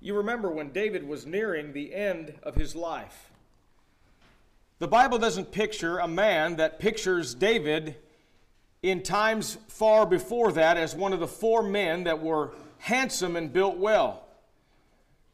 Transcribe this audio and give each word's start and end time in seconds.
You 0.00 0.16
remember 0.16 0.50
when 0.50 0.70
David 0.70 1.06
was 1.06 1.26
nearing 1.26 1.72
the 1.72 1.94
end 1.94 2.34
of 2.42 2.54
his 2.54 2.74
life. 2.74 3.30
The 4.78 4.88
Bible 4.88 5.18
doesn't 5.18 5.52
picture 5.52 5.98
a 5.98 6.08
man 6.08 6.56
that 6.56 6.78
pictures 6.78 7.34
David 7.34 7.96
in 8.82 9.02
times 9.02 9.58
far 9.68 10.06
before 10.06 10.52
that 10.52 10.78
as 10.78 10.94
one 10.94 11.12
of 11.12 11.20
the 11.20 11.28
four 11.28 11.62
men 11.62 12.04
that 12.04 12.22
were 12.22 12.52
handsome 12.78 13.36
and 13.36 13.52
built 13.52 13.76
well. 13.76 14.26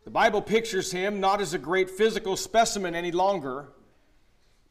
The 0.04 0.10
Bible 0.10 0.42
pictures 0.42 0.90
him 0.90 1.20
not 1.20 1.40
as 1.40 1.54
a 1.54 1.58
great 1.58 1.88
physical 1.88 2.36
specimen 2.36 2.96
any 2.96 3.12
longer, 3.12 3.68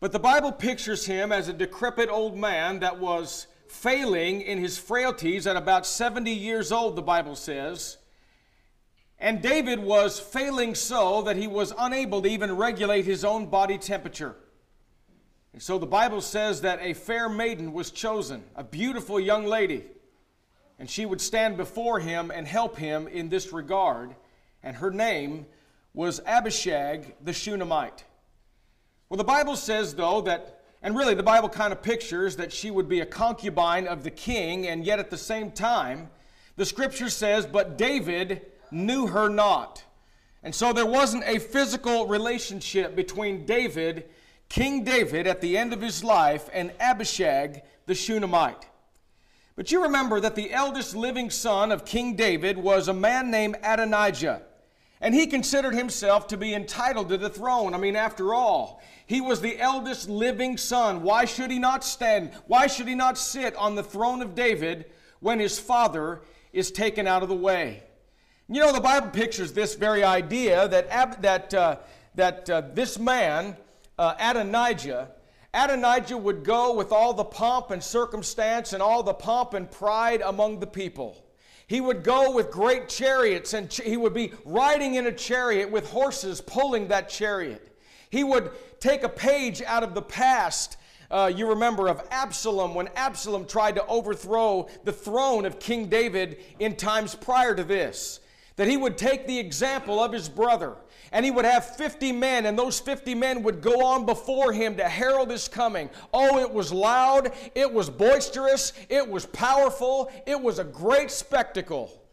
but 0.02 0.12
the 0.12 0.20
Bible 0.20 0.52
pictures 0.52 1.06
him 1.06 1.32
as 1.32 1.48
a 1.48 1.54
decrepit 1.54 2.10
old 2.10 2.38
man 2.38 2.80
that 2.80 3.00
was 3.00 3.48
failing 3.70 4.42
in 4.42 4.58
his 4.58 4.78
frailties 4.78 5.48
at 5.48 5.56
about 5.56 5.86
70 5.86 6.32
years 6.32 6.74
old, 6.74 6.98
the 6.98 7.02
Bible 7.02 7.36
says. 7.36 7.98
And 9.26 9.42
David 9.42 9.80
was 9.80 10.20
failing 10.20 10.76
so 10.76 11.24
that 11.24 11.36
he 11.36 11.48
was 11.48 11.74
unable 11.80 12.22
to 12.22 12.30
even 12.30 12.56
regulate 12.56 13.06
his 13.06 13.26
own 13.26 13.48
body 13.48 13.80
temperature. 13.80 14.36
And 15.52 15.60
so 15.60 15.80
the 15.80 15.88
Bible 15.88 16.22
says 16.22 16.62
that 16.62 16.78
a 16.80 16.94
fair 16.94 17.28
maiden 17.28 17.74
was 17.74 17.90
chosen, 17.90 18.44
a 18.56 18.64
beautiful 18.64 19.20
young 19.20 19.48
lady, 19.48 19.84
and 20.78 20.88
she 20.88 21.08
would 21.08 21.20
stand 21.20 21.58
before 21.58 22.00
him 22.00 22.30
and 22.30 22.48
help 22.48 22.78
him 22.78 23.08
in 23.08 23.30
this 23.30 23.52
regard. 23.52 24.14
And 24.62 24.76
her 24.76 24.92
name 24.92 25.48
was 25.96 26.22
Abishag 26.28 27.16
the 27.20 27.34
Shunammite. 27.34 28.04
Well, 29.10 29.18
the 29.18 29.24
Bible 29.24 29.56
says, 29.56 29.96
though, 29.96 30.22
that, 30.22 30.62
and 30.84 30.96
really 30.96 31.16
the 31.16 31.24
Bible 31.24 31.50
kind 31.50 31.74
of 31.74 31.82
pictures 31.82 32.36
that 32.36 32.54
she 32.54 32.70
would 32.70 32.88
be 32.88 33.00
a 33.00 33.08
concubine 33.08 33.88
of 33.88 34.04
the 34.04 34.12
king, 34.12 34.68
and 34.68 34.86
yet 34.86 35.00
at 35.00 35.10
the 35.10 35.18
same 35.18 35.50
time, 35.50 36.12
the 36.58 36.66
scripture 36.66 37.10
says, 37.10 37.48
but 37.48 37.76
David 37.76 38.52
knew 38.76 39.08
her 39.08 39.30
not. 39.30 39.84
And 40.44 40.54
so 40.54 40.74
there 40.74 40.86
wasn't 40.86 41.24
a 41.26 41.40
physical 41.40 42.08
relationship 42.08 42.96
between 42.96 43.46
David 43.46 44.06
King 44.50 44.84
David 44.84 45.28
at 45.28 45.42
the 45.42 45.58
end 45.58 45.74
of 45.74 45.82
his 45.82 46.04
life 46.04 46.50
and 46.54 46.72
Abishag 46.80 47.62
the 47.88 47.96
Shunammite. 47.96 48.68
But 49.56 49.72
you 49.72 49.84
remember 49.84 50.20
that 50.20 50.36
the 50.36 50.52
eldest 50.52 50.96
living 50.96 51.30
son 51.30 51.72
of 51.72 51.86
King 51.86 52.16
David 52.16 52.58
was 52.58 52.88
a 52.88 52.94
man 52.94 53.32
named 53.32 53.58
Adonijah. 53.64 54.42
And 55.02 55.14
he 55.14 55.28
considered 55.28 55.76
himself 55.76 56.28
to 56.28 56.38
be 56.38 56.54
entitled 56.54 57.10
to 57.10 57.18
the 57.18 57.30
throne. 57.30 57.74
I 57.74 57.78
mean, 57.78 57.96
after 57.96 58.34
all, 58.34 58.82
he 59.06 59.22
was 59.22 59.42
the 59.42 59.60
eldest 59.60 60.10
living 60.10 60.58
son. 60.58 61.04
Why 61.04 61.26
should 61.26 61.52
he 61.52 61.60
not 61.60 61.84
stand? 61.84 62.32
Why 62.48 62.68
should 62.68 62.88
he 62.88 62.96
not 62.96 63.18
sit 63.18 63.56
on 63.56 63.76
the 63.76 63.84
throne 63.84 64.22
of 64.22 64.36
David 64.36 64.86
when 65.20 65.40
his 65.40 65.60
father 65.60 66.22
is 66.54 66.72
taken 66.72 67.08
out 67.08 67.24
of 67.24 67.30
the 67.30 67.36
way? 67.36 67.84
You 68.48 68.62
know, 68.62 68.72
the 68.72 68.80
Bible 68.80 69.10
pictures 69.10 69.54
this 69.54 69.74
very 69.74 70.04
idea 70.04 70.68
that, 70.68 71.22
that, 71.24 71.52
uh, 71.52 71.78
that 72.14 72.48
uh, 72.48 72.62
this 72.74 73.00
man 73.00 73.58
uh, 73.98 74.14
Adonijah, 74.20 75.10
Adonijah 75.52 76.18
would 76.18 76.44
go 76.44 76.76
with 76.76 76.92
all 76.92 77.14
the 77.14 77.24
pomp 77.24 77.72
and 77.72 77.84
circumstance 77.84 78.74
and 78.74 78.84
all 78.84 79.02
the 79.02 79.16
pomp 79.16 79.56
and 79.56 79.72
pride 79.72 80.22
among 80.22 80.60
the 80.60 80.68
people. 80.68 81.26
He 81.66 81.82
would 81.82 82.04
go 82.04 82.32
with 82.36 82.52
great 82.52 82.88
chariots 82.88 83.54
and 83.54 83.68
ch- 83.68 83.82
he 83.82 83.98
would 83.98 84.14
be 84.14 84.32
riding 84.46 84.94
in 84.94 85.08
a 85.08 85.12
chariot 85.12 85.72
with 85.72 85.90
horses 85.90 86.40
pulling 86.40 86.90
that 86.90 87.10
chariot. 87.10 87.76
He 88.12 88.24
would 88.24 88.52
take 88.80 89.02
a 89.02 89.10
page 89.10 89.64
out 89.64 89.82
of 89.82 89.96
the 89.96 90.04
past. 90.04 90.78
Uh, 91.10 91.32
you 91.36 91.50
remember 91.50 91.88
of 91.88 92.08
Absalom 92.12 92.76
when 92.76 92.90
Absalom 92.96 93.48
tried 93.48 93.74
to 93.76 93.86
overthrow 93.88 94.68
the 94.84 94.94
throne 94.94 95.46
of 95.46 95.60
King 95.60 95.88
David 95.88 96.38
in 96.60 96.76
times 96.76 97.16
prior 97.16 97.56
to 97.56 97.64
this. 97.64 98.20
That 98.56 98.68
he 98.68 98.78
would 98.78 98.98
take 98.98 99.28
the 99.28 99.38
example 99.38 100.02
of 100.02 100.14
his 100.14 100.30
brother 100.30 100.76
and 101.12 101.24
he 101.24 101.32
would 101.32 101.46
have 101.46 101.76
50 101.78 102.12
men, 102.12 102.46
and 102.46 102.60
those 102.60 102.80
50 102.80 103.16
men 103.16 103.44
would 103.44 103.62
go 103.62 103.86
on 103.86 104.06
before 104.06 104.52
him 104.52 104.76
to 104.76 104.84
herald 104.84 105.30
his 105.30 105.48
coming. 105.48 105.90
Oh, 106.14 106.40
it 106.40 106.52
was 106.52 106.74
loud, 106.74 107.32
it 107.54 107.72
was 107.72 107.90
boisterous, 107.90 108.74
it 108.90 109.08
was 109.08 109.26
powerful, 109.26 110.12
it 110.26 110.42
was 110.42 110.60
a 110.60 110.64
great 110.64 111.12
spectacle. 111.12 112.04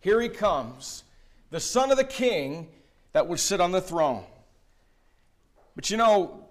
Here 0.00 0.20
he 0.20 0.28
comes, 0.28 1.04
the 1.50 1.60
son 1.60 1.90
of 1.90 1.96
the 1.96 2.04
king 2.04 2.68
that 3.12 3.26
would 3.26 3.40
sit 3.40 3.60
on 3.60 3.72
the 3.72 3.80
throne. 3.80 4.24
But 5.74 5.88
you 5.88 5.96
know, 5.96 6.46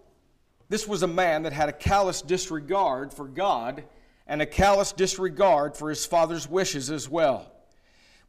this 0.69 0.87
was 0.87 1.03
a 1.03 1.07
man 1.07 1.43
that 1.43 1.53
had 1.53 1.69
a 1.69 1.73
callous 1.73 2.21
disregard 2.21 3.13
for 3.13 3.25
God 3.25 3.83
and 4.25 4.41
a 4.41 4.45
callous 4.45 4.91
disregard 4.91 5.75
for 5.75 5.89
his 5.89 6.05
father's 6.05 6.49
wishes 6.49 6.89
as 6.89 7.09
well. 7.09 7.51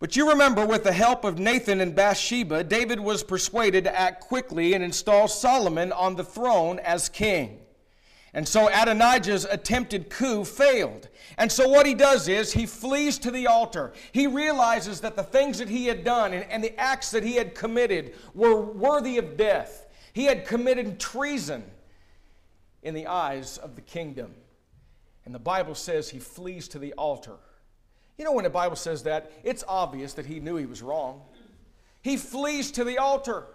But 0.03 0.17
you 0.17 0.31
remember, 0.31 0.67
with 0.67 0.83
the 0.83 0.93
help 0.93 1.23
of 1.23 1.39
Nathan 1.39 1.81
and 1.81 1.95
Bathsheba, 1.95 2.65
David 2.65 2.99
was 2.99 3.23
persuaded 3.23 3.85
to 3.85 3.97
act 3.97 4.21
quickly 4.21 4.75
and 4.75 4.83
install 4.83 5.29
Solomon 5.29 5.93
on 5.93 6.17
the 6.17 6.25
throne 6.25 6.81
as 6.81 7.09
king. 7.09 7.61
And 8.35 8.49
so 8.49 8.69
Adonijah's 8.69 9.45
attempted 9.45 10.11
coup 10.11 10.45
failed. 10.45 11.09
And 11.39 11.53
so 11.53 11.69
what 11.69 11.87
he 11.87 11.95
does 11.95 12.27
is 12.27 12.53
he 12.53 12.67
flees 12.67 13.17
to 13.21 13.31
the 13.31 13.47
altar. 13.47 13.93
He 14.11 14.27
realizes 14.27 15.01
that 15.03 15.15
the 15.15 15.23
things 15.23 15.59
that 15.59 15.69
he 15.69 15.87
had 15.87 16.03
done 16.03 16.33
and, 16.33 16.51
and 16.51 16.65
the 16.65 16.77
acts 16.81 17.13
that 17.13 17.23
he 17.23 17.37
had 17.37 17.55
committed 17.55 18.17
were 18.35 18.61
worthy 18.61 19.19
of 19.19 19.37
death. 19.37 19.87
He 20.15 20.25
had 20.25 20.45
committed 20.45 20.99
treason 20.99 21.63
in 22.83 22.95
the 22.95 23.07
eyes 23.07 23.57
of 23.57 23.77
the 23.77 23.83
kingdom. 23.83 24.35
And 25.25 25.33
the 25.33 25.39
Bible 25.39 25.77
says 25.77 26.11
he 26.11 26.19
flees 26.19 26.67
to 26.71 26.81
the 26.81 26.93
altar. 26.95 27.37
You 28.23 28.27
know, 28.27 28.35
when 28.35 28.45
the 28.45 28.51
Bible 28.51 28.77
says 28.77 29.03
that, 29.03 29.33
it's 29.43 29.65
obvious 29.67 30.15
that 30.15 30.27
he 30.27 30.39
knew 30.39 30.55
he 30.55 30.65
was 30.65 30.81
wrong. 30.81 31.23
He 32.03 32.17
flees 32.17 32.71
to 32.71 32.85
the 32.85 32.99
altar. 32.99 33.47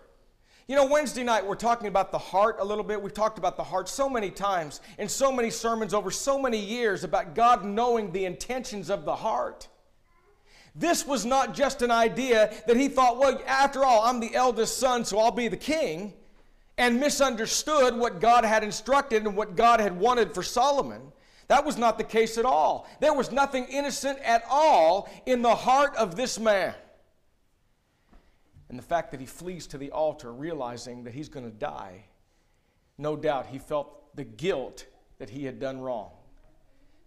You 0.68 0.76
know, 0.76 0.86
Wednesday 0.88 1.24
night 1.24 1.48
we're 1.48 1.56
talking 1.56 1.88
about 1.88 2.12
the 2.12 2.18
heart 2.18 2.58
a 2.60 2.66
little 2.66 2.84
bit. 2.84 3.02
We've 3.02 3.14
talked 3.14 3.38
about 3.38 3.56
the 3.56 3.64
heart 3.64 3.88
so 3.88 4.10
many 4.10 4.30
times 4.30 4.82
in 4.98 5.08
so 5.08 5.32
many 5.32 5.52
sermons 5.52 5.94
over 5.94 6.12
so 6.12 6.38
many 6.38 6.60
years 6.60 7.06
about 7.06 7.34
God 7.34 7.64
knowing 7.64 8.12
the 8.12 8.26
intentions 8.26 8.90
of 8.90 9.06
the 9.06 9.16
heart. 9.16 9.70
This 10.76 11.08
was 11.08 11.26
not 11.26 11.54
just 11.54 11.82
an 11.82 11.90
idea 11.90 12.54
that 12.68 12.76
he 12.76 12.90
thought, 12.90 13.18
well, 13.18 13.42
after 13.48 13.86
all, 13.86 14.04
I'm 14.04 14.20
the 14.20 14.36
eldest 14.36 14.80
son, 14.80 15.06
so 15.06 15.18
I'll 15.18 15.32
be 15.32 15.48
the 15.48 15.56
king, 15.56 16.14
and 16.78 17.00
misunderstood 17.00 17.96
what 17.96 18.20
God 18.20 18.44
had 18.44 18.66
instructed 18.66 19.26
and 19.26 19.38
what 19.38 19.56
God 19.56 19.80
had 19.80 19.98
wanted 19.98 20.34
for 20.34 20.44
Solomon. 20.44 21.14
That 21.48 21.66
was 21.66 21.78
not 21.78 21.98
the 21.98 22.04
case 22.04 22.38
at 22.38 22.46
all. 22.46 22.88
There 23.00 23.14
was 23.14 23.32
nothing 23.32 23.66
innocent 23.66 24.20
at 24.20 24.44
all 24.50 25.10
in 25.26 25.42
the 25.42 25.56
heart 25.56 25.96
of 25.96 26.16
this 26.16 26.38
man. 26.40 26.74
And 28.70 28.78
the 28.78 28.84
fact 28.84 29.12
that 29.12 29.20
he 29.20 29.26
flees 29.26 29.66
to 29.68 29.78
the 29.78 29.92
altar 29.92 30.34
realizing 30.34 31.06
that 31.06 31.14
he's 31.14 31.30
going 31.30 31.46
to 31.46 31.58
die, 31.58 32.06
no 32.98 33.16
doubt 33.16 33.48
he 33.48 33.60
felt 33.60 34.16
the 34.16 34.26
guilt 34.26 34.86
that 35.20 35.30
he 35.30 35.46
had 35.46 35.60
done 35.60 35.80
wrong. 35.80 36.12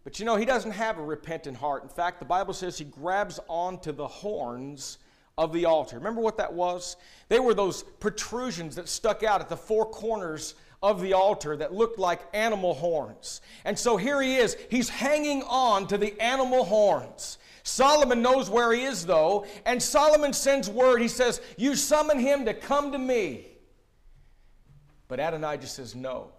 But 0.05 0.19
you 0.19 0.25
know, 0.25 0.37
he 0.37 0.47
doesn't 0.47 0.71
have 0.71 0.99
a 0.99 1.03
repentant 1.03 1.59
heart. 1.59 1.83
In 1.83 1.91
fact, 1.91 2.19
the 2.19 2.25
Bible 2.25 2.55
says 2.55 2.79
he 2.79 2.85
grabs 2.85 3.39
onto 3.49 3.93
the 3.93 4.09
horns 4.09 4.99
of 5.37 5.53
the 5.53 5.67
altar. 5.67 5.97
Remember 5.97 6.23
what 6.23 6.39
that 6.39 6.53
was? 6.53 6.97
They 7.29 7.41
were 7.41 7.55
those 7.55 7.83
protrusions 7.83 8.77
that 8.77 8.89
stuck 8.89 9.23
out 9.23 9.43
at 9.43 9.51
the 9.51 9.57
four 9.57 9.85
corners 9.85 10.55
of 10.83 11.01
the 11.01 11.13
altar 11.13 11.57
that 11.57 11.75
looked 11.75 11.99
like 11.99 12.21
animal 12.33 12.75
horns. 12.75 13.41
And 13.65 13.79
so 13.79 13.97
here 13.97 14.21
he 14.23 14.37
is. 14.37 14.57
He's 14.71 14.89
hanging 14.89 15.43
on 15.43 15.87
to 15.89 15.99
the 15.99 16.19
animal 16.21 16.65
horns. 16.65 17.39
Solomon 17.63 18.23
knows 18.23 18.49
where 18.49 18.73
he 18.73 18.85
is, 18.85 19.05
though, 19.05 19.47
and 19.67 19.83
Solomon 19.83 20.33
sends 20.33 20.71
word. 20.71 21.03
He 21.03 21.09
says, 21.09 21.41
You 21.59 21.77
summon 21.77 22.19
him 22.19 22.47
to 22.47 22.55
come 22.55 22.93
to 22.93 22.99
me. 22.99 23.47
But 25.09 25.21
Adonijah 25.21 25.67
says, 25.67 25.95
No. 25.95 26.33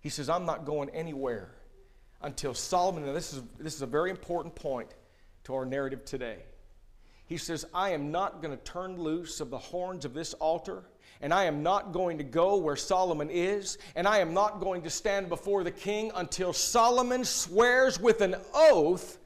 He 0.00 0.08
says, 0.08 0.28
I'm 0.28 0.46
not 0.46 0.64
going 0.64 0.90
anywhere 0.90 1.50
until 2.22 2.54
Solomon, 2.54 3.06
now 3.06 3.12
this 3.12 3.32
is, 3.32 3.42
this 3.58 3.74
is 3.74 3.82
a 3.82 3.86
very 3.86 4.10
important 4.10 4.54
point 4.54 4.94
to 5.44 5.54
our 5.54 5.64
narrative 5.64 6.04
today. 6.04 6.38
He 7.26 7.36
says, 7.36 7.66
I 7.74 7.90
am 7.90 8.10
not 8.10 8.40
going 8.40 8.56
to 8.56 8.62
turn 8.64 8.96
loose 8.96 9.40
of 9.40 9.50
the 9.50 9.58
horns 9.58 10.04
of 10.04 10.14
this 10.14 10.34
altar 10.34 10.84
and 11.20 11.32
I 11.32 11.44
am 11.44 11.62
not 11.62 11.92
going 11.92 12.18
to 12.18 12.24
go 12.24 12.56
where 12.56 12.76
Solomon 12.76 13.30
is, 13.30 13.78
and 13.96 14.06
I 14.06 14.18
am 14.18 14.34
not 14.34 14.60
going 14.60 14.82
to 14.82 14.90
stand 14.90 15.28
before 15.28 15.64
the 15.64 15.70
king 15.70 16.12
until 16.14 16.52
Solomon 16.52 17.24
swears 17.24 17.98
with 17.98 18.20
an 18.20 18.36
oath 18.54 19.18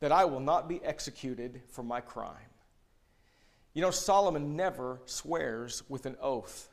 that 0.00 0.12
I 0.12 0.24
will 0.24 0.40
not 0.40 0.68
be 0.68 0.82
executed 0.84 1.60
for 1.68 1.82
my 1.82 2.00
crime. 2.00 2.36
You 3.74 3.82
know, 3.82 3.90
Solomon 3.90 4.56
never 4.56 5.00
swears 5.04 5.82
with 5.88 6.06
an 6.06 6.16
oath. 6.20 6.68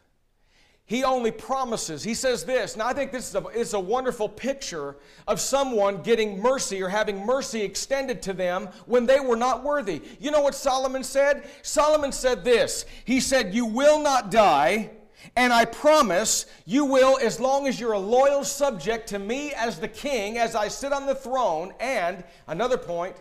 He 0.88 1.04
only 1.04 1.32
promises. 1.32 2.04
He 2.04 2.14
says 2.14 2.44
this, 2.44 2.74
and 2.74 2.84
I 2.84 2.94
think 2.94 3.12
this 3.12 3.30
is 3.30 3.36
a, 3.36 3.48
is 3.48 3.74
a 3.74 3.80
wonderful 3.80 4.30
picture 4.30 4.96
of 5.28 5.42
someone 5.42 6.04
getting 6.04 6.40
mercy 6.40 6.82
or 6.82 6.90
having 6.90 7.26
mercy 7.26 7.64
extended 7.64 8.22
to 8.24 8.34
them 8.34 8.70
when 8.86 9.08
they 9.08 9.20
were 9.20 9.36
not 9.36 9.64
worthy. 9.64 10.04
You 10.20 10.30
know 10.30 10.42
what 10.42 10.54
Solomon 10.54 11.04
said? 11.04 11.50
Solomon 11.64 12.12
said 12.12 12.44
this 12.44 12.86
He 13.04 13.20
said, 13.20 13.56
You 13.56 13.66
will 13.66 14.00
not 14.00 14.30
die, 14.30 14.92
and 15.36 15.52
I 15.52 15.66
promise 15.66 16.46
you 16.66 16.86
will 16.86 17.18
as 17.20 17.40
long 17.40 17.66
as 17.66 17.80
you're 17.80 17.94
a 17.94 18.00
loyal 18.00 18.44
subject 18.44 19.10
to 19.10 19.18
me 19.18 19.54
as 19.54 19.80
the 19.80 19.88
king, 19.88 20.38
as 20.38 20.54
I 20.54 20.68
sit 20.68 20.94
on 20.94 21.08
the 21.08 21.16
throne. 21.16 21.74
And 21.80 22.24
another 22.48 22.78
point, 22.78 23.16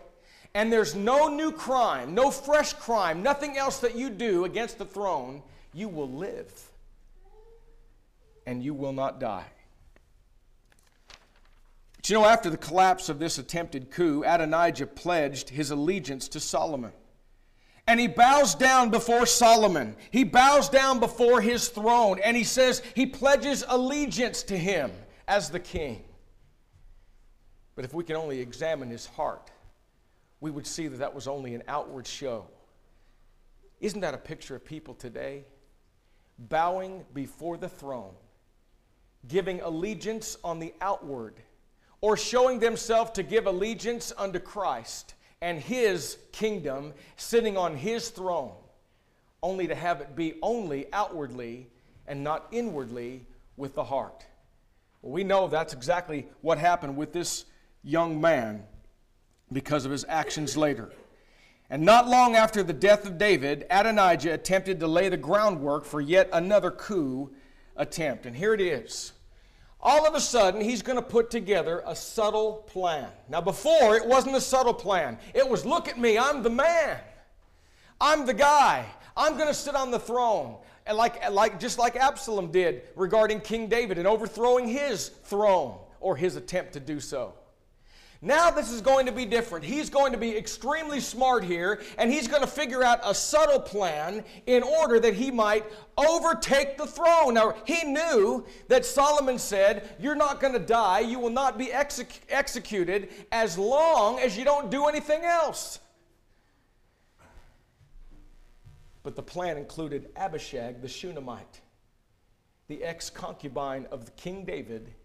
and 0.53 0.71
there's 0.71 0.93
no 0.93 1.29
new 1.29 1.51
crime, 1.51 2.13
no 2.13 2.29
fresh 2.29 2.73
crime, 2.73 3.23
nothing 3.23 3.57
else 3.57 3.79
that 3.79 3.95
you 3.95 4.11
do 4.11 4.45
against 4.45 4.77
the 4.77 4.85
throne, 4.85 5.41
you 5.73 5.89
will 5.89 6.11
live 6.11 6.53
and 8.45 8.63
you 8.63 8.73
will 8.73 8.93
not 8.93 9.19
die. 9.19 9.45
But 11.97 12.09
you 12.09 12.15
know, 12.17 12.25
after 12.25 12.49
the 12.49 12.57
collapse 12.57 13.09
of 13.09 13.17
this 13.17 13.37
attempted 13.37 13.89
coup, 13.89 14.23
Adonijah 14.25 14.87
pledged 14.87 15.49
his 15.49 15.71
allegiance 15.71 16.27
to 16.29 16.39
Solomon. 16.39 16.91
And 17.87 17.99
he 17.99 18.07
bows 18.07 18.55
down 18.55 18.89
before 18.89 19.25
Solomon. 19.25 19.95
He 20.11 20.23
bows 20.23 20.69
down 20.69 20.99
before 20.99 21.41
his 21.41 21.67
throne, 21.67 22.19
and 22.23 22.35
he 22.35 22.43
says 22.43 22.81
he 22.95 23.05
pledges 23.05 23.63
allegiance 23.67 24.43
to 24.43 24.57
him 24.57 24.91
as 25.27 25.49
the 25.49 25.59
king. 25.59 26.03
But 27.75 27.85
if 27.85 27.93
we 27.93 28.03
can 28.03 28.15
only 28.15 28.39
examine 28.39 28.89
his 28.89 29.05
heart, 29.05 29.51
we 30.41 30.49
would 30.51 30.65
see 30.65 30.87
that 30.87 30.97
that 30.97 31.13
was 31.13 31.27
only 31.27 31.55
an 31.55 31.63
outward 31.67 32.07
show. 32.07 32.45
Isn't 33.81 34.01
that 34.01 34.13
a 34.13 34.19
picture 34.19 34.55
of 34.55 34.63
people 34.63 34.93
today? 34.93 35.45
Bowing 36.37 37.05
before 37.13 37.57
the 37.57 37.69
throne, 37.69 38.13
giving 39.27 39.61
allegiance 39.61 40.37
on 40.43 40.59
the 40.59 40.73
outward, 40.81 41.35
or 42.01 42.15
showing 42.17 42.59
themselves 42.59 43.11
to 43.11 43.23
give 43.23 43.47
allegiance 43.47 44.13
unto 44.17 44.39
Christ 44.39 45.15
and 45.41 45.59
His 45.59 46.17
kingdom, 46.31 46.93
sitting 47.17 47.57
on 47.57 47.75
His 47.75 48.09
throne, 48.09 48.53
only 49.41 49.67
to 49.67 49.75
have 49.75 50.01
it 50.01 50.15
be 50.15 50.35
only 50.41 50.91
outwardly 50.93 51.67
and 52.07 52.23
not 52.23 52.47
inwardly 52.51 53.25
with 53.57 53.75
the 53.75 53.83
heart. 53.83 54.25
Well, 55.01 55.13
we 55.13 55.23
know 55.23 55.47
that's 55.47 55.73
exactly 55.73 56.27
what 56.41 56.57
happened 56.57 56.97
with 56.97 57.13
this 57.13 57.45
young 57.83 58.19
man 58.19 58.63
because 59.51 59.85
of 59.85 59.91
his 59.91 60.05
actions 60.07 60.57
later. 60.57 60.91
And 61.69 61.83
not 61.83 62.07
long 62.07 62.35
after 62.35 62.61
the 62.63 62.73
death 62.73 63.05
of 63.05 63.17
David, 63.17 63.65
Adonijah 63.69 64.33
attempted 64.33 64.79
to 64.79 64.87
lay 64.87 65.09
the 65.09 65.17
groundwork 65.17 65.85
for 65.85 66.01
yet 66.01 66.29
another 66.31 66.71
coup 66.71 67.31
attempt. 67.75 68.25
And 68.25 68.35
here 68.35 68.53
it 68.53 68.61
is. 68.61 69.13
All 69.81 70.07
of 70.07 70.15
a 70.15 70.19
sudden, 70.19 70.61
he's 70.61 70.81
going 70.81 70.97
to 70.97 71.01
put 71.01 71.29
together 71.29 71.83
a 71.85 71.95
subtle 71.95 72.65
plan. 72.67 73.07
Now, 73.29 73.41
before, 73.41 73.95
it 73.95 74.05
wasn't 74.05 74.35
a 74.35 74.41
subtle 74.41 74.73
plan. 74.73 75.19
It 75.33 75.47
was 75.47 75.65
look 75.65 75.87
at 75.87 75.99
me, 75.99 76.17
I'm 76.17 76.41
the 76.41 76.49
man. 76.49 76.99
I'm 78.01 78.25
the 78.25 78.33
guy. 78.33 78.85
I'm 79.15 79.35
going 79.35 79.47
to 79.47 79.53
sit 79.53 79.75
on 79.75 79.91
the 79.91 79.99
throne. 79.99 80.57
And 80.87 80.97
like, 80.97 81.29
like, 81.31 81.59
just 81.59 81.79
like 81.79 81.95
Absalom 81.95 82.51
did 82.51 82.83
regarding 82.95 83.41
King 83.41 83.67
David 83.67 83.97
and 83.97 84.07
overthrowing 84.07 84.67
his 84.67 85.09
throne 85.09 85.77
or 85.99 86.15
his 86.15 86.35
attempt 86.35 86.73
to 86.73 86.79
do 86.79 86.99
so. 86.99 87.33
Now, 88.25 88.49
this 88.49 88.71
is 88.71 88.81
going 88.81 89.05
to 89.05 89.11
be 89.11 89.23
different. 89.23 89.63
He's 89.63 89.87
going 89.87 90.11
to 90.11 90.17
be 90.17 90.35
extremely 90.35 90.99
smart 90.99 91.43
here, 91.43 91.79
and 91.99 92.11
he's 92.11 92.27
going 92.27 92.41
to 92.41 92.47
figure 92.47 92.83
out 92.83 92.99
a 93.03 93.13
subtle 93.13 93.59
plan 93.59 94.23
in 94.47 94.63
order 94.63 94.99
that 94.99 95.13
he 95.13 95.29
might 95.29 95.63
overtake 95.95 96.75
the 96.75 96.87
throne. 96.87 97.35
Now, 97.35 97.53
he 97.65 97.83
knew 97.83 98.43
that 98.67 98.83
Solomon 98.83 99.37
said, 99.37 99.95
You're 99.99 100.15
not 100.15 100.41
going 100.41 100.53
to 100.53 100.59
die, 100.59 101.01
you 101.01 101.19
will 101.19 101.29
not 101.29 101.59
be 101.59 101.71
exec- 101.71 102.21
executed 102.29 103.09
as 103.31 103.59
long 103.59 104.17
as 104.17 104.35
you 104.35 104.43
don't 104.43 104.71
do 104.71 104.85
anything 104.87 105.23
else. 105.23 105.77
But 109.03 109.15
the 109.15 109.21
plan 109.21 109.55
included 109.55 110.09
Abishag 110.15 110.81
the 110.81 110.87
Shunammite, 110.87 111.61
the 112.69 112.83
ex 112.83 113.11
concubine 113.11 113.85
of 113.91 114.15
King 114.15 114.45
David, 114.45 114.95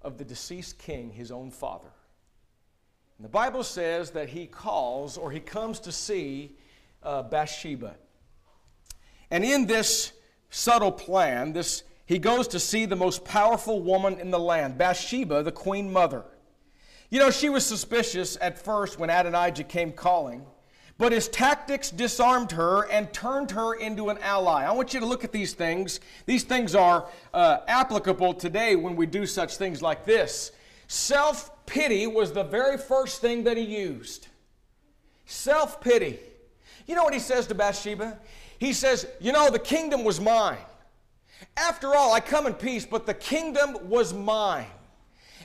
of 0.00 0.16
the 0.16 0.24
deceased 0.24 0.78
king, 0.78 1.10
his 1.10 1.30
own 1.30 1.50
father. 1.50 1.90
And 3.18 3.24
the 3.24 3.30
Bible 3.30 3.62
says 3.62 4.10
that 4.10 4.28
he 4.28 4.46
calls 4.46 5.16
or 5.16 5.30
he 5.30 5.40
comes 5.40 5.80
to 5.80 5.92
see 5.92 6.56
uh, 7.02 7.22
Bathsheba. 7.22 7.96
And 9.30 9.44
in 9.44 9.66
this 9.66 10.12
subtle 10.50 10.92
plan, 10.92 11.52
this 11.52 11.84
he 12.06 12.18
goes 12.18 12.48
to 12.48 12.60
see 12.60 12.84
the 12.84 12.96
most 12.96 13.24
powerful 13.24 13.80
woman 13.80 14.20
in 14.20 14.30
the 14.30 14.38
land, 14.38 14.76
Bathsheba, 14.76 15.42
the 15.42 15.52
queen 15.52 15.92
mother. 15.92 16.24
You 17.08 17.18
know, 17.18 17.30
she 17.30 17.48
was 17.48 17.64
suspicious 17.64 18.36
at 18.40 18.58
first 18.58 18.98
when 18.98 19.08
Adonijah 19.08 19.64
came 19.64 19.92
calling, 19.92 20.44
but 20.98 21.12
his 21.12 21.28
tactics 21.28 21.90
disarmed 21.90 22.52
her 22.52 22.88
and 22.90 23.12
turned 23.12 23.50
her 23.52 23.74
into 23.74 24.08
an 24.08 24.18
ally. 24.18 24.64
I 24.64 24.72
want 24.72 24.92
you 24.92 25.00
to 25.00 25.06
look 25.06 25.24
at 25.24 25.32
these 25.32 25.54
things. 25.54 26.00
These 26.26 26.44
things 26.44 26.74
are 26.74 27.08
uh, 27.32 27.58
applicable 27.66 28.34
today 28.34 28.76
when 28.76 28.96
we 28.96 29.06
do 29.06 29.26
such 29.26 29.56
things 29.56 29.80
like 29.80 30.04
this. 30.04 30.52
Self 30.88 31.61
pity 31.72 32.06
was 32.06 32.32
the 32.32 32.44
very 32.44 32.76
first 32.76 33.22
thing 33.22 33.44
that 33.44 33.56
he 33.56 33.62
used. 33.62 34.28
Self 35.24 35.80
pity. 35.80 36.18
You 36.86 36.94
know 36.94 37.02
what 37.02 37.14
he 37.14 37.20
says 37.20 37.46
to 37.46 37.54
Bathsheba? 37.54 38.18
He 38.58 38.74
says, 38.74 39.06
You 39.20 39.32
know, 39.32 39.48
the 39.50 39.58
kingdom 39.58 40.04
was 40.04 40.20
mine. 40.20 40.58
After 41.56 41.94
all, 41.94 42.12
I 42.12 42.20
come 42.20 42.46
in 42.46 42.52
peace, 42.52 42.84
but 42.84 43.06
the 43.06 43.14
kingdom 43.14 43.88
was 43.88 44.12
mine. 44.12 44.66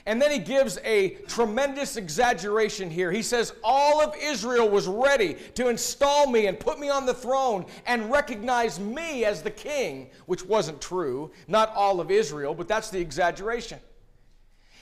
And 0.04 0.20
then 0.20 0.30
he 0.30 0.38
gives 0.38 0.78
a 0.84 1.10
tremendous 1.28 1.96
exaggeration 1.96 2.90
here. 2.90 3.10
He 3.10 3.22
says, 3.22 3.54
All 3.64 4.02
of 4.02 4.14
Israel 4.20 4.68
was 4.68 4.86
ready 4.86 5.34
to 5.54 5.68
install 5.68 6.30
me 6.30 6.46
and 6.46 6.60
put 6.60 6.78
me 6.78 6.90
on 6.90 7.06
the 7.06 7.14
throne 7.14 7.64
and 7.86 8.10
recognize 8.10 8.78
me 8.78 9.24
as 9.24 9.42
the 9.42 9.50
king, 9.50 10.10
which 10.26 10.44
wasn't 10.44 10.82
true. 10.82 11.30
Not 11.46 11.74
all 11.74 12.00
of 12.02 12.10
Israel, 12.10 12.52
but 12.52 12.68
that's 12.68 12.90
the 12.90 13.00
exaggeration. 13.00 13.80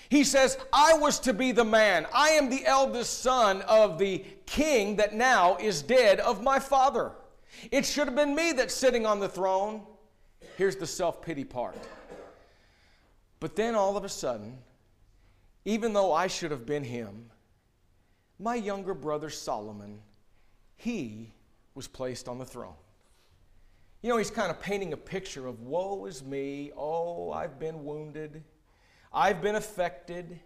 He 0.08 0.24
says, 0.24 0.56
I 0.72 0.94
was 0.94 1.18
to 1.20 1.32
be 1.32 1.52
the 1.52 1.64
man. 1.64 2.06
I 2.14 2.30
am 2.30 2.48
the 2.48 2.64
eldest 2.64 3.22
son 3.22 3.62
of 3.62 3.98
the 3.98 4.24
king 4.46 4.96
that 4.96 5.14
now 5.14 5.56
is 5.56 5.82
dead 5.82 6.20
of 6.20 6.42
my 6.42 6.58
father. 6.58 7.12
It 7.70 7.84
should 7.84 8.06
have 8.06 8.16
been 8.16 8.34
me 8.34 8.52
that's 8.52 8.74
sitting 8.74 9.06
on 9.06 9.20
the 9.20 9.28
throne. 9.28 9.82
Here's 10.56 10.76
the 10.76 10.86
self 10.86 11.22
pity 11.22 11.44
part. 11.44 11.76
But 13.40 13.56
then 13.56 13.74
all 13.74 13.96
of 13.96 14.04
a 14.04 14.08
sudden, 14.08 14.58
even 15.64 15.92
though 15.92 16.12
I 16.12 16.26
should 16.26 16.50
have 16.50 16.64
been 16.64 16.84
him, 16.84 17.30
my 18.38 18.54
younger 18.54 18.94
brother 18.94 19.30
Solomon, 19.30 20.00
he 20.76 21.32
was 21.74 21.88
placed 21.88 22.28
on 22.28 22.38
the 22.38 22.44
throne. 22.44 22.74
You 24.02 24.10
know, 24.10 24.18
he's 24.18 24.30
kind 24.30 24.50
of 24.50 24.60
painting 24.60 24.92
a 24.92 24.96
picture 24.96 25.46
of 25.46 25.62
woe 25.62 26.06
is 26.06 26.22
me. 26.22 26.70
Oh, 26.76 27.32
I've 27.32 27.58
been 27.58 27.84
wounded. 27.84 28.44
I've 29.16 29.40
been 29.40 29.56
affected. 29.56 30.38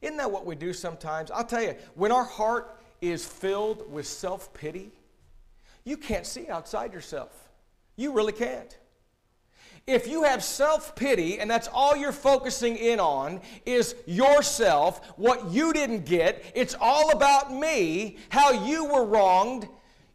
Isn't 0.00 0.16
that 0.18 0.30
what 0.30 0.46
we 0.46 0.54
do 0.54 0.72
sometimes? 0.72 1.32
I'll 1.32 1.44
tell 1.44 1.62
you, 1.62 1.74
when 1.96 2.12
our 2.12 2.24
heart 2.24 2.80
is 3.00 3.26
filled 3.26 3.90
with 3.90 4.06
self 4.06 4.54
pity, 4.54 4.92
you 5.84 5.96
can't 5.96 6.24
see 6.24 6.48
outside 6.48 6.92
yourself. 6.92 7.32
You 7.96 8.12
really 8.12 8.32
can't. 8.32 8.78
If 9.88 10.06
you 10.06 10.22
have 10.22 10.44
self 10.44 10.94
pity 10.94 11.40
and 11.40 11.50
that's 11.50 11.68
all 11.72 11.96
you're 11.96 12.12
focusing 12.12 12.76
in 12.76 13.00
on 13.00 13.40
is 13.64 13.96
yourself, 14.06 15.04
what 15.16 15.50
you 15.50 15.72
didn't 15.72 16.06
get, 16.06 16.44
it's 16.54 16.76
all 16.80 17.10
about 17.10 17.52
me, 17.52 18.18
how 18.28 18.52
you 18.52 18.84
were 18.84 19.04
wronged, 19.04 19.66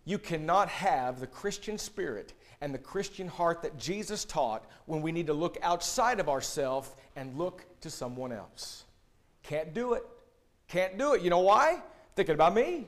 you 0.06 0.18
cannot 0.18 0.70
have 0.70 1.20
the 1.20 1.28
Christian 1.28 1.78
spirit 1.78 2.34
and 2.62 2.74
the 2.74 2.80
Christian 2.80 3.28
heart 3.28 3.64
that 3.64 3.78
Jesus 3.78 4.24
taught 4.24 4.66
when 4.86 5.02
we 5.02 5.12
need 5.12 5.28
to 5.28 5.34
look 5.34 5.58
outside 5.64 6.20
of 6.20 6.30
ourselves 6.30 6.92
and 7.16 7.38
look 7.38 7.66
to 7.82 7.90
someone 7.90 8.32
else. 8.32 8.86
Can't 9.44 9.74
do 9.74 9.94
it. 9.94 10.04
Can't 10.68 10.98
do 10.98 11.14
it. 11.14 11.22
You 11.22 11.30
know 11.32 11.40
why? 11.40 11.82
Thinking 12.16 12.36
about 12.36 12.54
me. 12.54 12.88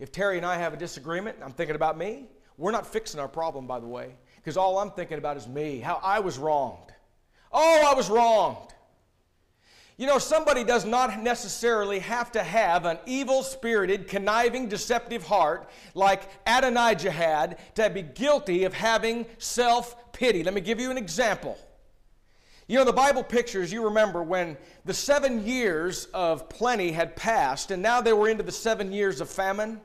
If 0.00 0.10
Terry 0.10 0.36
and 0.36 0.44
I 0.44 0.56
have 0.56 0.74
a 0.74 0.76
disagreement, 0.76 1.38
I'm 1.42 1.52
thinking 1.52 1.76
about 1.76 1.96
me. 1.96 2.26
We're 2.58 2.72
not 2.72 2.86
fixing 2.86 3.20
our 3.20 3.28
problem, 3.28 3.66
by 3.66 3.80
the 3.80 3.86
way, 3.86 4.16
because 4.36 4.56
all 4.56 4.78
I'm 4.78 4.90
thinking 4.90 5.18
about 5.18 5.36
is 5.36 5.48
me, 5.48 5.78
how 5.78 6.00
I 6.02 6.20
was 6.20 6.36
wronged. 6.36 6.92
Oh, 7.52 7.84
I 7.88 7.94
was 7.94 8.10
wronged. 8.10 8.73
You 9.96 10.08
know, 10.08 10.18
somebody 10.18 10.64
does 10.64 10.84
not 10.84 11.20
necessarily 11.20 12.00
have 12.00 12.32
to 12.32 12.42
have 12.42 12.84
an 12.84 12.98
evil 13.06 13.44
spirited, 13.44 14.08
conniving, 14.08 14.68
deceptive 14.68 15.24
heart 15.24 15.70
like 15.94 16.28
Adonijah 16.46 17.12
had 17.12 17.58
to 17.76 17.88
be 17.90 18.02
guilty 18.02 18.64
of 18.64 18.74
having 18.74 19.24
self 19.38 20.12
pity. 20.12 20.42
Let 20.42 20.52
me 20.52 20.60
give 20.60 20.80
you 20.80 20.90
an 20.90 20.98
example. 20.98 21.56
You 22.66 22.78
know, 22.78 22.84
the 22.84 22.92
Bible 22.92 23.22
pictures, 23.22 23.72
you 23.72 23.84
remember 23.84 24.22
when 24.22 24.56
the 24.84 24.94
seven 24.94 25.46
years 25.46 26.06
of 26.06 26.48
plenty 26.48 26.90
had 26.90 27.14
passed 27.14 27.70
and 27.70 27.80
now 27.82 28.00
they 28.00 28.12
were 28.12 28.28
into 28.28 28.42
the 28.42 28.52
seven 28.52 28.90
years 28.90 29.20
of 29.20 29.28
famine. 29.28 29.80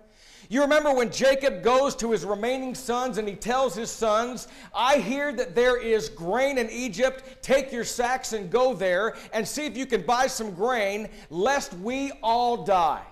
You 0.51 0.61
remember 0.61 0.91
when 0.91 1.11
Jacob 1.11 1.61
goes 1.61 1.95
to 1.97 2.11
his 2.11 2.25
remaining 2.25 2.73
sons 2.73 3.19
and 3.19 3.27
he 3.27 3.35
tells 3.35 3.75
his 3.75 3.91
sons, 3.91 4.47
I 4.73 4.97
hear 4.97 5.31
that 5.33 5.53
there 5.53 5.79
is 5.79 6.09
grain 6.09 6.57
in 6.57 6.71
Egypt. 6.71 7.43
Take 7.43 7.71
your 7.71 7.83
sacks 7.83 8.33
and 8.33 8.49
go 8.49 8.73
there 8.73 9.15
and 9.31 9.47
see 9.47 9.67
if 9.67 9.77
you 9.77 9.85
can 9.85 10.01
buy 10.01 10.25
some 10.25 10.55
grain, 10.55 11.07
lest 11.29 11.73
we 11.73 12.11
all 12.23 12.65
die, 12.65 13.05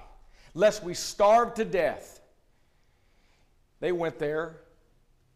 lest 0.55 0.83
we 0.83 0.95
starve 0.95 1.53
to 1.53 1.63
death. 1.63 2.21
They 3.81 3.91
went 3.91 4.17
there. 4.17 4.61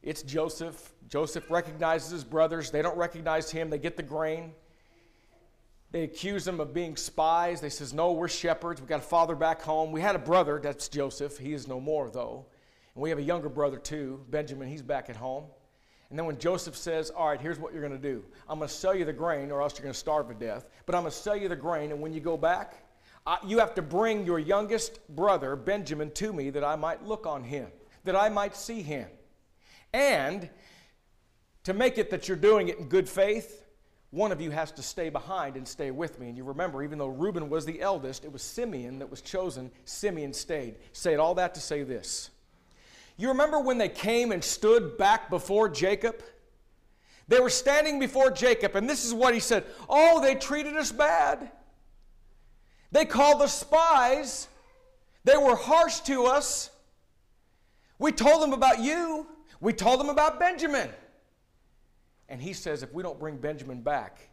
It's 0.01 0.23
Joseph. 0.23 0.93
Joseph 1.07 1.51
recognizes 1.51 2.09
his 2.09 2.23
brothers. 2.23 2.71
They 2.71 2.81
don't 2.81 2.97
recognize 2.97 3.51
him. 3.51 3.69
They 3.69 3.77
get 3.77 3.95
the 3.95 4.01
grain. 4.01 4.53
They 5.91 6.03
accuse 6.03 6.47
him 6.47 6.59
of 6.59 6.73
being 6.73 6.95
spies. 6.95 7.59
They 7.61 7.69
says, 7.69 7.93
"No, 7.93 8.13
we're 8.13 8.29
shepherds. 8.29 8.81
We 8.81 8.87
got 8.87 8.99
a 8.99 9.03
father 9.03 9.35
back 9.35 9.61
home. 9.61 9.91
We 9.91 10.01
had 10.01 10.15
a 10.15 10.19
brother. 10.19 10.59
That's 10.61 10.87
Joseph. 10.87 11.37
He 11.37 11.53
is 11.53 11.67
no 11.67 11.79
more 11.79 12.09
though, 12.09 12.45
and 12.95 13.01
we 13.01 13.09
have 13.09 13.19
a 13.19 13.23
younger 13.23 13.49
brother 13.49 13.77
too, 13.77 14.25
Benjamin. 14.29 14.67
He's 14.67 14.81
back 14.81 15.09
at 15.09 15.15
home." 15.15 15.45
And 16.11 16.19
then 16.19 16.25
when 16.25 16.37
Joseph 16.37 16.75
says, 16.75 17.09
All 17.09 17.29
right, 17.29 17.39
here's 17.39 17.57
what 17.57 17.71
you're 17.71 17.81
going 17.81 17.99
to 17.99 18.07
do 18.09 18.23
I'm 18.47 18.59
going 18.59 18.67
to 18.67 18.73
sell 18.73 18.93
you 18.93 19.05
the 19.05 19.13
grain, 19.13 19.49
or 19.49 19.61
else 19.61 19.73
you're 19.77 19.83
going 19.83 19.93
to 19.93 19.99
starve 19.99 20.27
to 20.27 20.33
death. 20.33 20.69
But 20.85 20.93
I'm 20.93 21.01
going 21.01 21.11
to 21.11 21.17
sell 21.17 21.35
you 21.35 21.47
the 21.47 21.55
grain, 21.55 21.91
and 21.91 22.01
when 22.01 22.13
you 22.13 22.19
go 22.19 22.37
back, 22.37 22.85
I, 23.25 23.37
you 23.47 23.59
have 23.59 23.73
to 23.75 23.81
bring 23.81 24.25
your 24.25 24.37
youngest 24.37 24.99
brother, 25.15 25.55
Benjamin, 25.55 26.11
to 26.11 26.33
me 26.33 26.49
that 26.49 26.63
I 26.63 26.75
might 26.75 27.03
look 27.05 27.25
on 27.25 27.43
him, 27.43 27.67
that 28.03 28.15
I 28.15 28.29
might 28.29 28.55
see 28.55 28.81
him. 28.81 29.07
And 29.93 30.49
to 31.63 31.73
make 31.73 31.97
it 31.97 32.09
that 32.09 32.27
you're 32.27 32.37
doing 32.37 32.67
it 32.67 32.77
in 32.77 32.89
good 32.89 33.07
faith, 33.07 33.60
one 34.11 34.33
of 34.33 34.41
you 34.41 34.51
has 34.51 34.71
to 34.73 34.83
stay 34.83 35.09
behind 35.09 35.55
and 35.55 35.65
stay 35.65 35.89
with 35.89 36.19
me. 36.19 36.27
And 36.27 36.37
you 36.37 36.43
remember, 36.43 36.83
even 36.83 36.99
though 36.99 37.07
Reuben 37.07 37.49
was 37.49 37.65
the 37.65 37.81
eldest, 37.81 38.25
it 38.25 38.31
was 38.31 38.41
Simeon 38.41 38.99
that 38.99 39.09
was 39.09 39.21
chosen. 39.21 39.71
Simeon 39.85 40.33
stayed. 40.33 40.75
Said 40.91 41.17
all 41.17 41.33
that 41.35 41.53
to 41.55 41.61
say 41.61 41.83
this. 41.83 42.29
You 43.17 43.29
remember 43.29 43.59
when 43.59 43.77
they 43.77 43.87
came 43.89 44.33
and 44.33 44.43
stood 44.43 44.97
back 44.97 45.29
before 45.29 45.69
Jacob? 45.69 46.21
They 47.29 47.39
were 47.39 47.49
standing 47.49 47.99
before 47.99 48.31
Jacob, 48.31 48.75
and 48.75 48.89
this 48.89 49.05
is 49.05 49.13
what 49.13 49.33
he 49.33 49.39
said 49.39 49.63
Oh, 49.87 50.21
they 50.21 50.35
treated 50.35 50.75
us 50.75 50.91
bad. 50.91 51.49
They 52.91 53.05
called 53.05 53.41
us 53.41 53.57
spies. 53.57 54.49
They 55.23 55.37
were 55.37 55.55
harsh 55.55 56.01
to 56.01 56.25
us. 56.25 56.69
We 57.97 58.11
told 58.11 58.41
them 58.41 58.51
about 58.51 58.79
you. 58.79 59.27
We 59.61 59.71
told 59.71 60.01
them 60.01 60.09
about 60.09 60.39
Benjamin. 60.39 60.89
And 62.31 62.41
he 62.41 62.53
says, 62.53 62.81
if 62.81 62.93
we 62.93 63.03
don't 63.03 63.19
bring 63.19 63.35
Benjamin 63.35 63.81
back, 63.81 64.29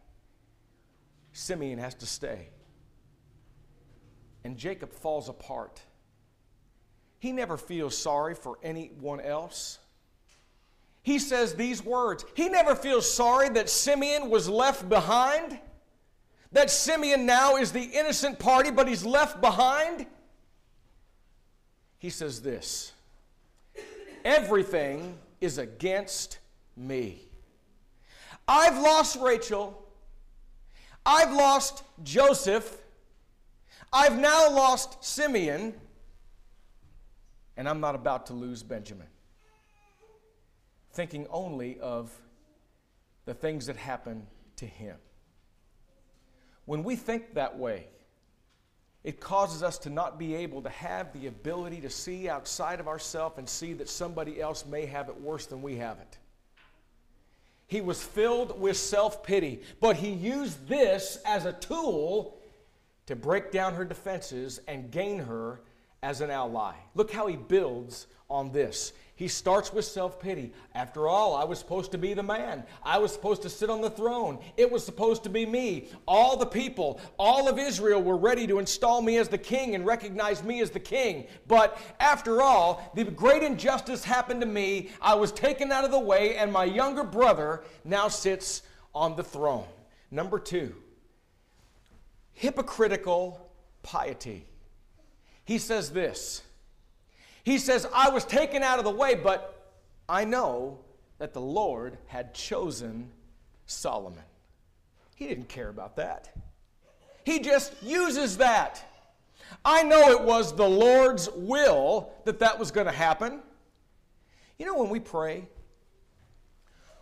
Simeon 1.33 1.79
has 1.79 1.93
to 1.95 2.05
stay. 2.05 2.47
And 4.45 4.57
Jacob 4.57 4.93
falls 4.93 5.27
apart. 5.27 5.81
He 7.19 7.33
never 7.33 7.57
feels 7.57 7.97
sorry 7.97 8.35
for 8.35 8.57
anyone 8.63 9.19
else. 9.19 9.79
He 11.01 11.19
says 11.19 11.55
these 11.55 11.83
words. 11.83 12.23
He 12.35 12.47
never 12.47 12.73
feels 12.73 13.11
sorry 13.11 13.49
that 13.49 13.69
Simeon 13.69 14.29
was 14.29 14.47
left 14.47 14.87
behind, 14.87 15.59
that 16.53 16.71
Simeon 16.71 17.25
now 17.25 17.57
is 17.57 17.73
the 17.73 17.83
innocent 17.83 18.39
party, 18.39 18.71
but 18.71 18.87
he's 18.87 19.03
left 19.03 19.41
behind. 19.41 20.05
He 21.97 22.09
says 22.09 22.41
this 22.41 22.93
Everything 24.23 25.17
is 25.41 25.57
against 25.57 26.39
me. 26.77 27.28
I've 28.49 28.79
lost 28.79 29.19
Rachel. 29.21 29.79
I've 31.05 31.31
lost 31.31 31.83
Joseph. 32.03 32.77
I've 33.93 34.19
now 34.19 34.49
lost 34.49 35.03
Simeon 35.03 35.75
and 37.57 37.69
I'm 37.69 37.79
not 37.79 37.93
about 37.93 38.25
to 38.27 38.33
lose 38.33 38.63
Benjamin. 38.63 39.07
Thinking 40.93 41.27
only 41.29 41.79
of 41.79 42.11
the 43.25 43.33
things 43.33 43.67
that 43.67 43.75
happen 43.75 44.25
to 44.55 44.65
him. 44.65 44.95
When 46.65 46.83
we 46.83 46.95
think 46.95 47.35
that 47.35 47.57
way, 47.57 47.87
it 49.03 49.19
causes 49.19 49.61
us 49.61 49.77
to 49.79 49.89
not 49.89 50.17
be 50.17 50.35
able 50.35 50.61
to 50.61 50.69
have 50.69 51.11
the 51.13 51.27
ability 51.27 51.81
to 51.81 51.89
see 51.89 52.29
outside 52.29 52.79
of 52.79 52.87
ourselves 52.87 53.37
and 53.37 53.47
see 53.47 53.73
that 53.73 53.89
somebody 53.89 54.41
else 54.41 54.65
may 54.65 54.85
have 54.85 55.09
it 55.09 55.19
worse 55.19 55.45
than 55.45 55.61
we 55.61 55.75
have 55.75 55.99
it. 55.99 56.17
He 57.69 57.81
was 57.81 58.01
filled 58.01 58.59
with 58.59 58.77
self 58.77 59.21
pity, 59.23 59.61
but 59.79 59.95
he 59.95 60.09
used 60.09 60.67
this 60.67 61.19
as 61.23 61.45
a 61.45 61.53
tool 61.53 62.35
to 63.05 63.15
break 63.15 63.51
down 63.51 63.75
her 63.75 63.85
defenses 63.85 64.59
and 64.67 64.89
gain 64.89 65.19
her 65.19 65.61
as 66.01 66.21
an 66.21 66.31
ally. 66.31 66.73
Look 66.95 67.11
how 67.11 67.27
he 67.27 67.35
builds 67.35 68.07
on 68.27 68.51
this. 68.51 68.91
He 69.19 69.27
starts 69.27 69.73
with 69.73 69.83
self 69.83 70.17
pity. 70.17 70.53
After 70.73 71.09
all, 71.09 71.35
I 71.35 71.43
was 71.43 71.59
supposed 71.59 71.91
to 71.91 71.97
be 71.97 72.13
the 72.13 72.23
man. 72.23 72.63
I 72.81 72.99
was 72.99 73.11
supposed 73.11 73.41
to 73.41 73.49
sit 73.49 73.69
on 73.69 73.81
the 73.81 73.89
throne. 73.89 74.39
It 74.55 74.71
was 74.71 74.85
supposed 74.85 75.23
to 75.23 75.29
be 75.29 75.45
me. 75.45 75.89
All 76.07 76.37
the 76.37 76.45
people, 76.45 77.01
all 77.17 77.49
of 77.49 77.59
Israel 77.59 78.01
were 78.01 78.15
ready 78.15 78.47
to 78.47 78.59
install 78.59 79.01
me 79.01 79.17
as 79.17 79.27
the 79.27 79.37
king 79.37 79.75
and 79.75 79.85
recognize 79.85 80.41
me 80.41 80.61
as 80.61 80.69
the 80.69 80.79
king. 80.79 81.27
But 81.49 81.77
after 81.99 82.41
all, 82.41 82.89
the 82.95 83.03
great 83.03 83.43
injustice 83.43 84.05
happened 84.05 84.39
to 84.39 84.47
me. 84.47 84.87
I 85.01 85.15
was 85.15 85.33
taken 85.33 85.69
out 85.69 85.83
of 85.83 85.91
the 85.91 85.99
way, 85.99 86.37
and 86.37 86.49
my 86.49 86.63
younger 86.63 87.03
brother 87.03 87.65
now 87.83 88.07
sits 88.07 88.61
on 88.95 89.17
the 89.17 89.23
throne. 89.23 89.67
Number 90.11 90.39
two, 90.39 90.73
hypocritical 92.31 93.51
piety 93.83 94.45
he 95.49 95.57
says 95.57 95.89
this 95.89 96.43
He 97.49 97.57
says, 97.57 97.87
I 97.91 98.11
was 98.11 98.25
taken 98.25 98.61
out 98.61 98.77
of 98.77 98.85
the 98.85 98.91
way, 98.91 99.15
but 99.15 99.73
I 100.07 100.23
know 100.23 100.77
that 101.17 101.33
the 101.33 101.41
Lord 101.41 101.97
had 102.05 102.35
chosen 102.35 103.09
Solomon. 103.65 104.21
He 105.15 105.25
didn't 105.25 105.49
care 105.49 105.69
about 105.69 105.95
that. 105.95 106.31
He 107.23 107.39
just 107.39 107.73
uses 107.81 108.37
that. 108.37 108.85
I 109.65 109.81
know 109.81 110.11
it 110.11 110.21
was 110.21 110.55
the 110.55 110.69
Lord's 110.69 111.27
will 111.35 112.11
that 112.25 112.37
that 112.37 112.59
was 112.59 112.69
going 112.69 112.85
to 112.85 112.93
happen. 112.93 113.41
You 114.59 114.67
know, 114.67 114.77
when 114.77 114.89
we 114.89 114.99
pray, 114.99 115.47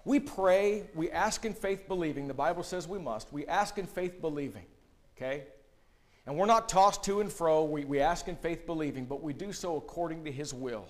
we 0.06 0.22
pray, 0.22 0.84
we 0.96 1.12
ask 1.12 1.44
in 1.44 1.54
faith 1.54 1.90
believing. 1.90 2.26
The 2.26 2.34
Bible 2.34 2.64
says 2.64 2.88
we 2.88 3.00
must. 3.00 3.34
We 3.34 3.46
ask 3.48 3.78
in 3.78 3.86
faith 3.86 4.22
believing, 4.22 4.64
okay? 5.18 5.44
And 6.28 6.36
we're 6.36 6.46
not 6.46 6.68
tossed 6.68 7.04
to 7.06 7.22
and 7.22 7.32
fro. 7.32 7.64
We, 7.64 7.86
we 7.86 8.02
ask 8.02 8.28
in 8.28 8.36
faith 8.36 8.66
believing, 8.66 9.06
but 9.06 9.24
we 9.24 9.32
do 9.32 9.54
so 9.54 9.78
according 9.78 10.26
to 10.26 10.32
His 10.32 10.54
will. 10.54 10.86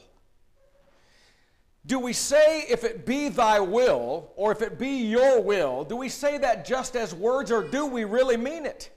Do 1.86 2.00
we 2.00 2.12
say, 2.12 2.66
if 2.68 2.84
it 2.84 3.06
be 3.06 3.30
thy 3.30 3.60
will, 3.60 4.32
or 4.36 4.52
if 4.52 4.64
it 4.64 4.80
be 4.80 4.98
your 4.98 5.40
will, 5.40 5.86
do 5.86 5.96
we 5.96 6.10
say 6.10 6.40
that 6.40 6.66
just 6.66 6.96
as 6.96 7.14
words, 7.14 7.52
or 7.52 7.64
do 7.64 7.86
we 7.86 8.04
really 8.04 8.36
mean 8.36 8.66
it? 8.66 8.90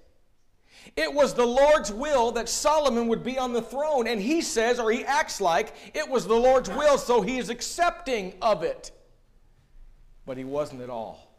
It 0.97 1.13
was 1.13 1.35
the 1.35 1.47
Lord's 1.47 1.93
will 1.93 2.33
that 2.33 2.49
Solomon 2.49 3.07
would 3.09 3.23
be 3.23 3.39
on 3.39 3.53
the 3.53 3.63
throne, 3.63 4.07
and 4.07 4.21
he 4.21 4.41
says, 4.41 4.81
or 4.81 4.91
he 4.91 5.05
acts 5.05 5.43
like 5.43 5.75
it 5.95 6.09
was 6.09 6.27
the 6.27 6.35
Lord's 6.35 6.71
will, 6.71 6.97
so 6.97 7.21
he 7.21 7.39
is 7.39 7.51
accepting 7.51 8.33
of 8.41 8.63
it. 8.63 8.91
But 10.25 10.39
he 10.39 10.45
wasn't 10.45 10.81
at 10.81 10.91
all. 10.91 11.31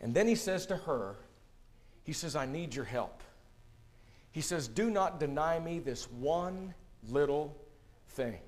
And 0.00 0.12
then 0.12 0.26
he 0.26 0.34
says 0.34 0.66
to 0.66 0.76
her, 0.76 1.14
He 2.02 2.12
says, 2.12 2.36
I 2.36 2.44
need 2.44 2.74
your 2.74 2.84
help. 2.84 3.15
He 4.36 4.42
says, 4.42 4.68
Do 4.68 4.90
not 4.90 5.18
deny 5.18 5.58
me 5.58 5.78
this 5.78 6.10
one 6.10 6.74
little 7.08 7.56
thing. 8.10 8.38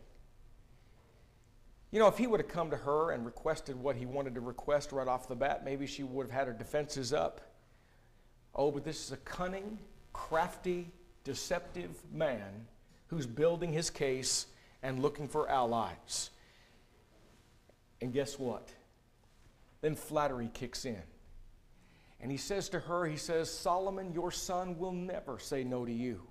You 1.90 1.98
know, 1.98 2.08
if 2.08 2.18
he 2.18 2.26
would 2.26 2.40
have 2.40 2.50
come 2.50 2.68
to 2.68 2.76
her 2.76 3.12
and 3.12 3.24
requested 3.24 3.74
what 3.74 3.96
he 3.96 4.04
wanted 4.04 4.34
to 4.34 4.42
request 4.42 4.92
right 4.92 5.08
off 5.08 5.28
the 5.28 5.34
bat, 5.34 5.64
maybe 5.64 5.86
she 5.86 6.02
would 6.02 6.26
have 6.26 6.30
had 6.30 6.46
her 6.46 6.52
defenses 6.52 7.14
up. 7.14 7.40
Oh, 8.54 8.70
but 8.70 8.84
this 8.84 9.02
is 9.02 9.12
a 9.12 9.16
cunning, 9.16 9.78
crafty, 10.12 10.92
deceptive 11.24 11.96
man 12.12 12.66
who's 13.06 13.26
building 13.26 13.72
his 13.72 13.88
case 13.88 14.46
and 14.82 15.00
looking 15.00 15.26
for 15.26 15.48
allies. 15.48 16.28
And 18.02 18.12
guess 18.12 18.38
what? 18.38 18.68
Then 19.80 19.94
flattery 19.94 20.50
kicks 20.52 20.84
in. 20.84 21.02
And 22.20 22.30
he 22.30 22.36
says 22.36 22.68
to 22.70 22.80
her, 22.80 23.06
He 23.06 23.16
says, 23.16 23.50
Solomon, 23.50 24.12
your 24.12 24.30
son 24.30 24.78
will 24.78 24.92
never 24.92 25.38
say 25.38 25.64
no 25.64 25.84
to 25.84 25.92
you. 25.92 26.22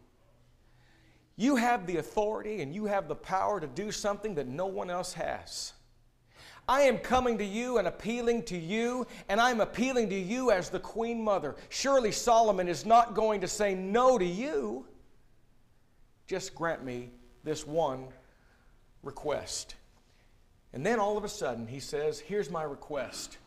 You 1.36 1.56
have 1.56 1.86
the 1.86 1.98
authority 1.98 2.62
and 2.62 2.74
you 2.74 2.86
have 2.86 3.08
the 3.08 3.16
power 3.16 3.60
to 3.60 3.68
do 3.68 3.92
something 3.92 4.36
that 4.36 4.48
no 4.48 4.66
one 4.66 4.90
else 4.90 5.14
has. 5.14 5.74
I 6.68 6.82
am 6.82 6.98
coming 6.98 7.38
to 7.38 7.46
you 7.46 7.78
and 7.78 7.88
appealing 7.88 8.44
to 8.44 8.58
you, 8.58 9.08
and 9.30 9.40
I'm 9.40 9.62
appealing 9.62 10.10
to 10.10 10.20
you 10.20 10.52
as 10.52 10.70
the 10.70 10.80
queen 10.80 11.24
mother. 11.24 11.56
Surely 11.70 12.12
Solomon 12.12 12.68
is 12.68 12.86
not 12.86 13.14
going 13.14 13.40
to 13.42 13.48
say 13.48 13.74
no 13.74 14.18
to 14.18 14.26
you. 14.26 14.86
Just 16.28 16.54
grant 16.54 16.84
me 16.84 17.12
this 17.46 17.66
one 17.66 18.10
request. 19.02 19.76
And 20.74 20.86
then 20.86 21.00
all 21.00 21.18
of 21.18 21.24
a 21.24 21.30
sudden, 21.30 21.68
he 21.68 21.80
says, 21.80 22.20
Here's 22.20 22.50
my 22.50 22.64
request. 22.64 23.38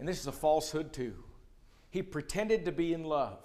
And 0.00 0.08
this 0.08 0.18
is 0.18 0.26
a 0.26 0.32
falsehood 0.32 0.92
too. 0.92 1.14
He 1.90 2.02
pretended 2.02 2.64
to 2.64 2.72
be 2.72 2.94
in 2.94 3.04
love. 3.04 3.38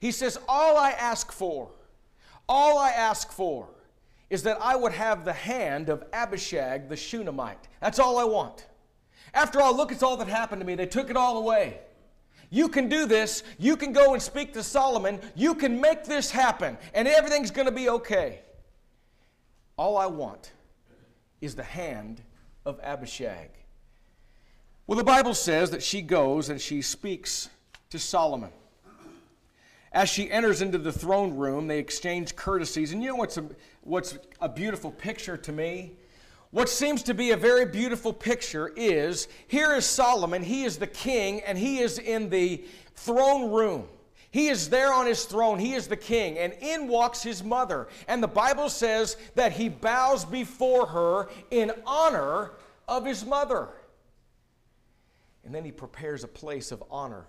He 0.00 0.10
says, 0.10 0.36
All 0.48 0.76
I 0.76 0.90
ask 0.90 1.30
for, 1.30 1.70
all 2.48 2.76
I 2.78 2.90
ask 2.90 3.30
for 3.30 3.68
is 4.28 4.42
that 4.42 4.58
I 4.60 4.74
would 4.74 4.92
have 4.92 5.24
the 5.24 5.32
hand 5.32 5.88
of 5.88 6.02
Abishag 6.12 6.88
the 6.88 6.96
Shunammite. 6.96 7.68
That's 7.80 8.00
all 8.00 8.18
I 8.18 8.24
want. 8.24 8.66
After 9.32 9.60
all, 9.60 9.76
look, 9.76 9.92
it's 9.92 10.02
all 10.02 10.16
that 10.16 10.28
happened 10.28 10.60
to 10.60 10.66
me. 10.66 10.74
They 10.74 10.86
took 10.86 11.08
it 11.08 11.16
all 11.16 11.38
away. 11.38 11.78
You 12.50 12.68
can 12.68 12.88
do 12.88 13.06
this. 13.06 13.44
You 13.58 13.76
can 13.76 13.92
go 13.92 14.14
and 14.14 14.22
speak 14.22 14.52
to 14.54 14.64
Solomon. 14.64 15.20
You 15.36 15.54
can 15.54 15.80
make 15.80 16.04
this 16.04 16.30
happen, 16.30 16.78
and 16.94 17.06
everything's 17.06 17.52
going 17.52 17.66
to 17.66 17.72
be 17.72 17.88
okay. 17.90 18.40
All 19.76 19.96
I 19.96 20.06
want 20.06 20.52
is 21.40 21.54
the 21.54 21.62
hand 21.62 22.22
of 22.64 22.80
Abishag. 22.82 23.50
Well, 24.86 24.96
the 24.96 25.04
Bible 25.04 25.34
says 25.34 25.70
that 25.72 25.82
she 25.82 26.00
goes 26.00 26.48
and 26.48 26.60
she 26.60 26.80
speaks 26.80 27.48
to 27.90 27.98
Solomon. 27.98 28.50
As 29.92 30.08
she 30.08 30.30
enters 30.30 30.62
into 30.62 30.78
the 30.78 30.92
throne 30.92 31.36
room, 31.36 31.66
they 31.66 31.78
exchange 31.78 32.36
courtesies. 32.36 32.92
And 32.92 33.02
you 33.02 33.08
know 33.08 33.16
what's 33.16 33.36
a, 33.36 33.48
what's 33.80 34.16
a 34.40 34.48
beautiful 34.48 34.92
picture 34.92 35.36
to 35.38 35.52
me? 35.52 35.94
What 36.50 36.68
seems 36.68 37.02
to 37.04 37.14
be 37.14 37.32
a 37.32 37.36
very 37.36 37.66
beautiful 37.66 38.12
picture 38.12 38.72
is 38.76 39.26
here 39.48 39.74
is 39.74 39.84
Solomon, 39.84 40.42
he 40.42 40.64
is 40.64 40.76
the 40.76 40.86
king, 40.86 41.40
and 41.40 41.58
he 41.58 41.78
is 41.78 41.98
in 41.98 42.30
the 42.30 42.64
throne 42.94 43.50
room. 43.50 43.88
He 44.30 44.48
is 44.48 44.68
there 44.68 44.92
on 44.92 45.06
his 45.06 45.24
throne. 45.24 45.58
He 45.58 45.72
is 45.72 45.88
the 45.88 45.96
king. 45.96 46.38
And 46.38 46.52
in 46.60 46.88
walks 46.88 47.22
his 47.22 47.42
mother. 47.42 47.88
And 48.06 48.22
the 48.22 48.28
Bible 48.28 48.68
says 48.68 49.16
that 49.34 49.52
he 49.52 49.68
bows 49.68 50.24
before 50.24 50.86
her 50.86 51.28
in 51.50 51.72
honor 51.86 52.52
of 52.86 53.06
his 53.06 53.24
mother. 53.24 53.68
And 55.46 55.54
then 55.54 55.64
he 55.64 55.70
prepares 55.70 56.24
a 56.24 56.28
place 56.28 56.72
of 56.72 56.82
honor. 56.90 57.24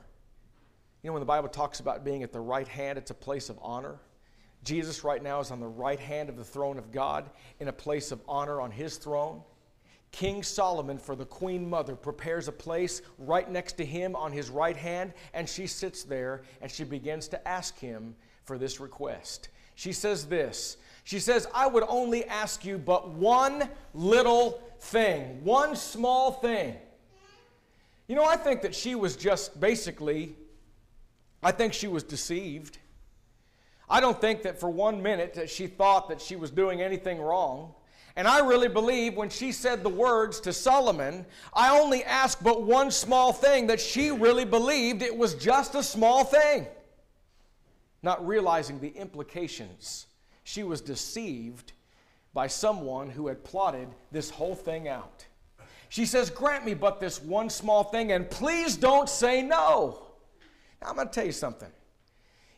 You 1.03 1.09
know, 1.09 1.13
when 1.13 1.21
the 1.21 1.27
Bible 1.27 1.50
talks 1.50 1.79
about 1.79 2.03
being 2.03 2.24
at 2.24 2.33
the 2.33 2.39
right 2.39 2.67
hand, 2.67 2.97
it's 2.97 3.12
a 3.12 3.15
place 3.15 3.50
of 3.50 3.59
honor. 3.62 4.00
Jesus 4.63 5.03
right 5.03 5.21
now 5.21 5.39
is 5.39 5.51
on 5.51 5.59
the 5.59 5.67
right 5.67 6.00
hand 6.00 6.27
of 6.27 6.36
the 6.36 6.43
throne 6.43 6.79
of 6.79 6.91
God 6.91 7.29
in 7.59 7.67
a 7.67 7.74
place 7.74 8.12
of 8.12 8.19
honor 8.27 8.59
on 8.59 8.71
his 8.71 8.97
throne. 8.97 9.43
King 10.12 10.41
Solomon, 10.41 10.97
for 10.97 11.15
the 11.15 11.25
queen 11.25 11.69
mother, 11.69 11.95
prepares 11.95 12.47
a 12.47 12.51
place 12.51 13.03
right 13.19 13.50
next 13.50 13.74
to 13.74 13.86
him 13.86 14.15
on 14.15 14.31
his 14.31 14.50
right 14.50 14.75
hand, 14.75 15.13
and 15.36 15.47
she 15.47 15.67
sits 15.67 16.03
there 16.03 16.41
and 16.59 16.71
she 16.71 16.83
begins 16.83 17.27
to 17.27 17.47
ask 17.47 17.77
him 17.77 18.15
for 18.45 18.57
this 18.57 18.79
request. 18.79 19.50
She 19.75 19.93
says 19.93 20.25
this 20.25 20.77
She 21.03 21.19
says, 21.19 21.47
I 21.53 21.67
would 21.67 21.83
only 21.88 22.25
ask 22.25 22.65
you 22.65 22.79
but 22.79 23.09
one 23.09 23.69
little 23.93 24.59
thing, 24.79 25.43
one 25.43 25.75
small 25.75 26.31
thing. 26.31 26.77
You 28.08 28.16
know, 28.16 28.26
I 28.26 28.38
think 28.38 28.62
that 28.62 28.74
she 28.74 28.96
was 28.96 29.16
just 29.16 29.60
basically, 29.60 30.36
I 31.44 31.52
think 31.52 31.74
she 31.74 31.88
was 31.88 32.04
deceived. 32.04 32.78
I 33.90 34.00
don't 34.00 34.20
think 34.20 34.44
that 34.44 34.60
for 34.60 34.70
one 34.70 35.04
minute 35.04 35.34
that 35.36 35.50
she 35.50 35.68
thought 35.68 36.10
that 36.10 36.22
she 36.22 36.36
was 36.36 36.50
doing 36.50 36.82
anything 36.82 37.20
wrong. 37.22 37.74
And 38.16 38.28
I 38.28 38.40
really 38.40 38.68
believe 38.68 39.16
when 39.16 39.30
she 39.30 39.52
said 39.52 39.84
the 39.84 39.90
words 39.90 40.40
to 40.42 40.52
Solomon, 40.52 41.26
I 41.54 41.78
only 41.78 42.04
ask 42.04 42.42
but 42.42 42.64
one 42.64 42.90
small 42.90 43.32
thing, 43.32 43.68
that 43.68 43.80
she 43.80 44.10
really 44.10 44.46
believed 44.46 45.04
it 45.04 45.16
was 45.16 45.36
just 45.36 45.76
a 45.76 45.84
small 45.84 46.24
thing. 46.24 46.66
Not 48.02 48.26
realizing 48.26 48.80
the 48.80 48.90
implications. 48.90 50.08
She 50.44 50.64
was 50.64 50.82
deceived 50.82 51.74
by 52.34 52.48
someone 52.48 53.12
who 53.12 53.28
had 53.28 53.44
plotted 53.44 53.90
this 54.12 54.32
whole 54.32 54.56
thing 54.56 54.88
out. 54.88 55.26
She 55.89 56.06
says, 56.06 56.29
Grant 56.29 56.65
me 56.65 56.74
but 56.74 57.00
this 57.00 57.22
one 57.22 57.50
small 57.50 57.84
thing, 57.84 58.12
and 58.12 58.29
please 58.29 58.75
don't 58.77 59.10
say 59.10 59.41
no. 59.41 60.03
Now, 60.82 60.89
I'm 60.89 60.96
going 60.96 61.08
to 61.08 61.13
tell 61.13 61.25
you 61.25 61.32
something. 61.32 61.72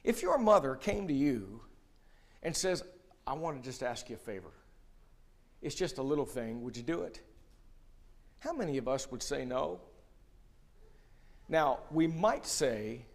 If 0.04 0.22
your 0.22 0.38
mother 0.38 0.76
came 0.76 1.08
to 1.08 1.14
you 1.14 1.62
and 2.44 2.56
says, 2.56 2.84
I 3.28 3.34
want 3.34 3.58
to 3.58 3.64
just 3.64 3.84
ask 3.84 4.10
you 4.10 4.16
a 4.16 4.20
favor, 4.20 4.52
it's 5.62 5.76
just 5.76 5.98
a 5.98 6.02
little 6.02 6.26
thing, 6.26 6.62
would 6.64 6.76
you 6.76 6.84
do 6.84 7.02
it? 7.02 7.22
How 8.40 8.54
many 8.54 8.78
of 8.78 8.88
us 8.88 9.12
would 9.12 9.22
say 9.22 9.46
no? 9.46 9.82
Now, 11.50 11.80
we 11.92 12.08
might 12.08 12.46
say, 12.46 13.06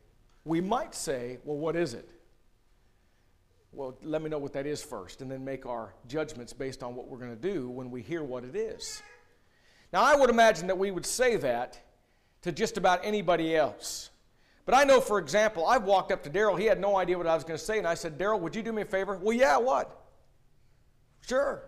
we 0.44 0.60
might 0.60 0.94
say, 0.94 1.38
well, 1.44 1.56
what 1.56 1.76
is 1.76 1.94
it? 1.94 2.08
Well, 3.72 3.96
let 4.02 4.22
me 4.22 4.28
know 4.30 4.38
what 4.38 4.52
that 4.52 4.66
is 4.66 4.82
first, 4.82 5.20
and 5.20 5.30
then 5.30 5.44
make 5.44 5.66
our 5.66 5.94
judgments 6.06 6.52
based 6.52 6.82
on 6.82 6.94
what 6.94 7.08
we're 7.08 7.18
going 7.18 7.34
to 7.34 7.52
do 7.52 7.68
when 7.68 7.90
we 7.90 8.02
hear 8.02 8.22
what 8.22 8.44
it 8.44 8.54
is. 8.54 9.02
Now, 9.94 10.02
I 10.02 10.14
would 10.14 10.28
imagine 10.28 10.66
that 10.66 10.76
we 10.76 10.90
would 10.90 11.06
say 11.06 11.36
that 11.36 11.80
to 12.42 12.52
just 12.52 12.76
about 12.76 13.00
anybody 13.02 13.56
else. 13.56 14.10
But 14.66 14.74
I 14.74 14.84
know, 14.84 15.00
for 15.00 15.18
example, 15.18 15.66
I've 15.66 15.84
walked 15.84 16.12
up 16.12 16.22
to 16.24 16.30
Daryl. 16.30 16.58
He 16.58 16.66
had 16.66 16.78
no 16.78 16.96
idea 16.96 17.16
what 17.16 17.26
I 17.26 17.34
was 17.34 17.44
going 17.44 17.58
to 17.58 17.64
say, 17.64 17.78
and 17.78 17.86
I 17.86 17.94
said, 17.94 18.18
Daryl, 18.18 18.40
would 18.40 18.54
you 18.54 18.62
do 18.62 18.72
me 18.72 18.82
a 18.82 18.84
favor? 18.84 19.16
Well, 19.16 19.34
yeah, 19.34 19.56
what? 19.56 20.04
Sure 21.26 21.62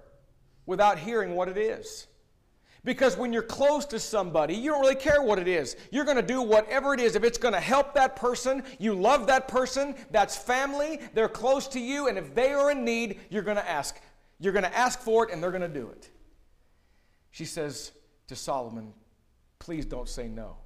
without 0.66 0.98
hearing 0.98 1.34
what 1.34 1.48
it 1.48 1.56
is. 1.56 2.08
Because 2.84 3.16
when 3.16 3.32
you're 3.32 3.42
close 3.42 3.84
to 3.86 3.98
somebody, 3.98 4.54
you 4.54 4.70
don't 4.70 4.80
really 4.80 4.94
care 4.94 5.22
what 5.22 5.38
it 5.38 5.48
is. 5.48 5.76
You're 5.90 6.04
going 6.04 6.16
to 6.16 6.22
do 6.22 6.40
whatever 6.40 6.94
it 6.94 7.00
is. 7.00 7.16
If 7.16 7.24
it's 7.24 7.38
going 7.38 7.54
to 7.54 7.60
help 7.60 7.94
that 7.94 8.14
person, 8.14 8.62
you 8.78 8.94
love 8.94 9.26
that 9.26 9.48
person, 9.48 9.96
that's 10.10 10.36
family, 10.36 11.00
they're 11.14 11.28
close 11.28 11.66
to 11.68 11.80
you, 11.80 12.06
and 12.08 12.16
if 12.16 12.34
they 12.34 12.52
are 12.52 12.70
in 12.70 12.84
need, 12.84 13.20
you're 13.28 13.42
going 13.42 13.56
to 13.56 13.68
ask. 13.68 14.00
You're 14.38 14.52
going 14.52 14.64
to 14.64 14.76
ask 14.76 15.00
for 15.00 15.26
it, 15.26 15.32
and 15.32 15.42
they're 15.42 15.50
going 15.50 15.62
to 15.62 15.68
do 15.68 15.88
it. 15.88 16.10
She 17.30 17.44
says 17.44 17.92
to 18.28 18.36
Solomon, 18.36 18.92
Please 19.58 19.84
don't 19.84 20.08
say 20.08 20.28
no. 20.28 20.56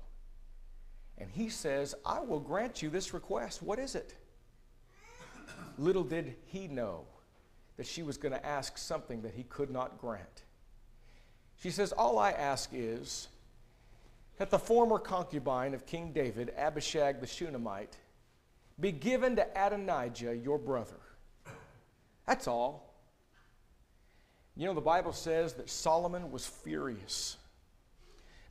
And 1.19 1.31
he 1.31 1.49
says, 1.49 1.95
I 2.05 2.21
will 2.21 2.41
grant 2.41 2.83
you 2.83 2.91
this 2.91 3.13
request. 3.15 3.63
What 3.63 3.79
is 3.79 3.95
it? 3.95 4.15
Little 5.79 6.05
did 6.05 6.37
he 6.47 6.67
know 6.67 7.05
that 7.77 7.87
she 7.87 8.03
was 8.03 8.17
going 8.17 8.33
to 8.33 8.45
ask 8.45 8.77
something 8.77 9.23
that 9.23 9.35
he 9.35 9.45
could 9.45 9.71
not 9.71 9.99
grant. 9.99 10.43
She 11.63 11.71
says, 11.71 11.93
All 11.93 12.19
I 12.19 12.33
ask 12.33 12.71
is 12.73 13.29
that 14.39 14.51
the 14.51 14.59
former 14.59 14.99
concubine 14.99 15.75
of 15.75 15.87
King 15.87 16.13
David, 16.13 16.53
Abishag 16.57 17.21
the 17.21 17.27
Shunammite, 17.27 17.97
be 18.79 18.93
given 18.93 19.37
to 19.37 19.47
Adonijah, 19.59 20.37
your 20.37 20.59
brother. 20.59 21.01
That's 22.27 22.49
all. 22.49 22.95
You 24.57 24.67
know, 24.67 24.75
the 24.75 24.81
Bible 24.81 25.13
says 25.13 25.55
that 25.55 25.69
Solomon 25.69 26.31
was 26.31 26.47
furious 26.47 27.37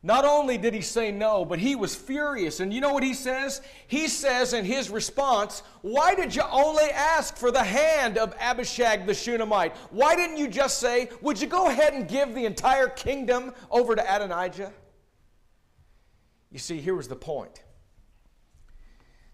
not 0.01 0.23
only 0.23 0.57
did 0.57 0.73
he 0.73 0.81
say 0.81 1.11
no, 1.11 1.43
but 1.43 1.59
he 1.59 1.75
was 1.75 1.93
furious. 1.93 2.61
And 2.61 2.73
you 2.73 2.79
know 2.79 2.93
what 2.93 3.03
he 3.03 3.13
says? 3.13 3.61
He 3.87 4.07
says 4.07 4.53
in 4.53 4.63
his 4.63 4.89
response, 4.89 5.61
Why 5.81 6.15
did 6.15 6.33
you 6.33 6.43
only 6.49 6.89
ask 6.91 7.35
for 7.35 7.51
the 7.51 7.63
hand 7.63 8.17
of 8.17 8.33
Abishag 8.39 9.05
the 9.05 9.13
Shunammite? 9.13 9.75
Why 9.89 10.15
didn't 10.15 10.37
you 10.37 10.47
just 10.47 10.79
say, 10.79 11.09
Would 11.21 11.41
you 11.41 11.47
go 11.47 11.67
ahead 11.67 11.93
and 11.93 12.07
give 12.07 12.33
the 12.33 12.45
entire 12.45 12.87
kingdom 12.87 13.53
over 13.69 13.93
to 13.93 14.15
Adonijah? 14.15 14.71
You 16.49 16.59
see, 16.59 16.79
here 16.79 16.95
was 16.95 17.09
the 17.09 17.17
point. 17.17 17.63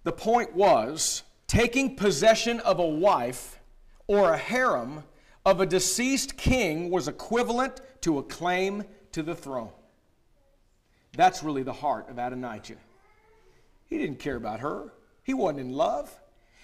The 0.03 0.11
point 0.11 0.55
was 0.55 1.23
taking 1.47 1.95
possession 1.95 2.59
of 2.61 2.79
a 2.79 2.85
wife 2.85 3.59
or 4.07 4.33
a 4.33 4.37
harem 4.37 5.03
of 5.45 5.61
a 5.61 5.65
deceased 5.65 6.37
king 6.37 6.89
was 6.89 7.07
equivalent 7.07 7.81
to 8.01 8.17
a 8.17 8.23
claim 8.23 8.83
to 9.11 9.21
the 9.21 9.35
throne. 9.35 9.69
That's 11.15 11.43
really 11.43 11.63
the 11.63 11.73
heart 11.73 12.09
of 12.09 12.17
Adonijah. 12.17 12.77
He 13.87 13.97
didn't 13.97 14.19
care 14.19 14.35
about 14.35 14.59
her, 14.61 14.93
he 15.23 15.33
wasn't 15.33 15.61
in 15.61 15.73
love. 15.73 16.13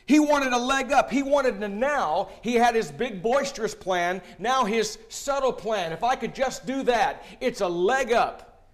He 0.07 0.19
wanted 0.19 0.51
a 0.51 0.57
leg 0.57 0.91
up. 0.91 1.09
He 1.09 1.23
wanted 1.23 1.61
to 1.61 1.69
now, 1.69 2.29
he 2.41 2.55
had 2.55 2.75
his 2.75 2.91
big 2.91 3.21
boisterous 3.21 3.73
plan, 3.73 4.21
now 4.39 4.65
his 4.65 4.97
subtle 5.07 5.53
plan. 5.53 5.93
If 5.93 6.03
I 6.03 6.15
could 6.15 6.35
just 6.35 6.65
do 6.65 6.83
that, 6.83 7.23
it's 7.39 7.61
a 7.61 7.67
leg 7.67 8.11
up 8.11 8.67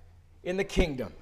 in 0.44 0.58
the 0.58 0.63
kingdom. 0.63 1.13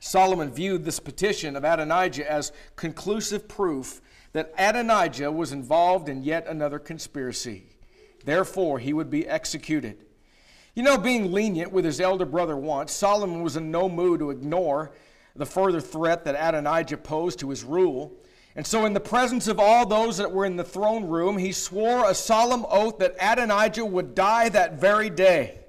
Solomon 0.00 0.52
viewed 0.52 0.84
this 0.84 1.00
petition 1.00 1.56
of 1.56 1.64
Adonijah 1.64 2.30
as 2.30 2.52
conclusive 2.76 3.48
proof 3.48 4.02
that 4.32 4.52
Adonijah 4.58 5.32
was 5.32 5.52
involved 5.52 6.10
in 6.10 6.22
yet 6.22 6.46
another 6.46 6.78
conspiracy. 6.78 7.64
Therefore, 8.24 8.78
he 8.78 8.92
would 8.92 9.08
be 9.08 9.26
executed. 9.26 10.03
You 10.74 10.82
know, 10.82 10.98
being 10.98 11.30
lenient 11.30 11.70
with 11.70 11.84
his 11.84 12.00
elder 12.00 12.24
brother 12.24 12.56
once, 12.56 12.92
Solomon 12.92 13.42
was 13.42 13.56
in 13.56 13.70
no 13.70 13.88
mood 13.88 14.18
to 14.18 14.30
ignore 14.30 14.90
the 15.36 15.46
further 15.46 15.80
threat 15.80 16.24
that 16.24 16.34
Adonijah 16.34 16.96
posed 16.96 17.38
to 17.40 17.50
his 17.50 17.62
rule. 17.62 18.12
And 18.56 18.66
so, 18.66 18.84
in 18.84 18.92
the 18.92 19.00
presence 19.00 19.46
of 19.46 19.60
all 19.60 19.86
those 19.86 20.16
that 20.16 20.30
were 20.30 20.44
in 20.44 20.56
the 20.56 20.64
throne 20.64 21.06
room, 21.06 21.38
he 21.38 21.52
swore 21.52 22.08
a 22.08 22.14
solemn 22.14 22.66
oath 22.68 22.98
that 22.98 23.16
Adonijah 23.20 23.84
would 23.84 24.14
die 24.14 24.48
that 24.48 24.80
very 24.80 25.10
day. 25.10 25.60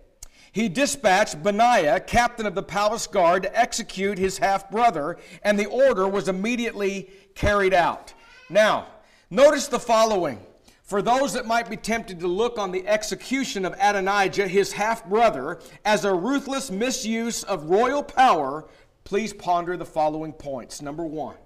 He 0.52 0.70
dispatched 0.70 1.44
Benaiah, 1.44 2.00
captain 2.00 2.46
of 2.46 2.56
the 2.56 2.63
palace 2.63 3.08
guard, 3.08 3.44
to 3.44 3.60
execute 3.60 4.18
his 4.18 4.38
half 4.38 4.72
brother, 4.72 5.18
and 5.44 5.60
the 5.60 5.65
order 5.65 6.08
was 6.08 6.30
immediately 6.30 7.10
carried 7.36 7.74
out. 7.74 8.13
Now, 8.50 8.88
notice 9.30 9.68
the 9.68 9.80
following. 9.80 10.39
For 10.86 11.02
those 11.02 11.34
that 11.34 11.48
might 11.48 11.67
be 11.67 11.78
tempted 11.78 12.19
to 12.19 12.28
look 12.28 12.60
on 12.60 12.71
the 12.71 12.88
execution 12.88 13.65
of 13.65 13.74
Adonijah, 13.74 14.48
his 14.48 14.74
half 14.74 15.04
brother, 15.10 15.60
as 15.84 16.06
a 16.06 16.13
ruthless 16.13 16.69
misuse 16.69 17.43
of 17.43 17.71
royal 17.71 18.04
power, 18.04 18.65
please 19.04 19.34
ponder 19.34 19.76
the 19.78 19.86
following 19.86 20.32
points. 20.32 20.84
Number 20.84 21.04
one, 21.04 21.38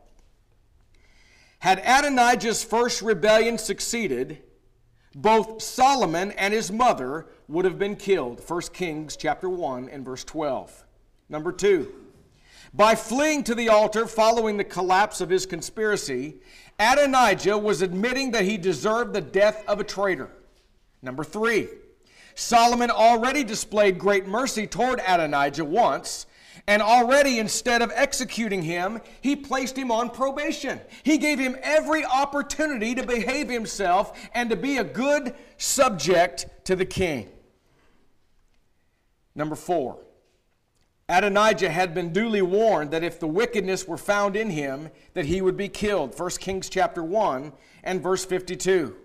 had 1.60 1.80
Adonijah's 1.80 2.66
first 2.66 3.02
rebellion 3.02 3.58
succeeded, 3.58 4.44
both 5.16 5.62
Solomon 5.62 6.32
and 6.32 6.54
his 6.54 6.70
mother 6.70 7.28
would 7.48 7.64
have 7.64 7.80
been 7.80 7.96
killed. 7.96 8.42
1 8.46 8.62
Kings 8.74 9.16
chapter 9.16 9.50
1 9.50 9.88
and 9.88 10.04
verse 10.04 10.26
12. 10.26 10.86
Number 11.30 11.54
2. 11.54 11.94
By 12.74 12.96
fleeing 12.96 13.44
to 13.46 13.56
the 13.56 13.70
altar 13.70 14.06
following 14.06 14.58
the 14.58 14.64
collapse 14.64 15.22
of 15.22 15.30
his 15.30 15.46
conspiracy, 15.46 16.36
Adonijah 16.80 17.58
was 17.58 17.82
admitting 17.82 18.32
that 18.32 18.46
he 18.46 18.58
deserved 18.58 19.14
the 19.14 19.22
death 19.22 19.64
of 19.68 19.80
a 19.80 19.84
traitor. 19.84 20.30
Number 21.02 21.24
three, 21.24 21.68
Solomon 22.36 22.90
already 22.90 23.44
displayed 23.44 24.00
great 24.00 24.26
mercy 24.26 24.66
toward 24.66 25.02
Adonijah 25.06 25.66
once, 25.66 26.26
And 26.68 26.84
already, 26.84 27.40
instead 27.40 27.82
of 27.82 27.92
executing 27.96 28.62
him, 28.62 29.02
he 29.22 29.36
placed 29.36 29.76
him 29.76 29.90
on 29.92 30.12
probation. 30.12 30.80
He 31.02 31.18
gave 31.18 31.40
him 31.40 31.58
every 31.64 32.06
opportunity 32.06 32.94
to 32.94 33.04
behave 33.04 33.50
himself 33.50 34.30
and 34.36 34.52
to 34.52 34.56
be 34.56 34.78
a 34.78 34.84
good 34.84 35.34
subject 35.58 36.46
to 36.66 36.76
the 36.76 36.86
king. 36.86 37.28
Number 39.34 39.56
four, 39.56 39.98
Adonijah 41.10 41.72
had 41.72 41.96
been 41.96 42.14
duly 42.14 42.44
warned 42.44 42.92
that 42.92 43.04
if 43.04 43.20
the 43.20 43.28
wickedness 43.28 43.88
were 43.88 43.98
found 43.98 44.36
in 44.36 44.52
him, 44.52 44.92
that 45.16 45.26
he 45.26 45.42
would 45.42 45.58
be 45.58 45.68
killed. 45.68 46.18
1 46.18 46.30
Kings 46.40 46.70
chapter 46.70 47.04
1 47.04 47.52
and 47.84 48.02
verse 48.02 48.24
52. 48.24 48.96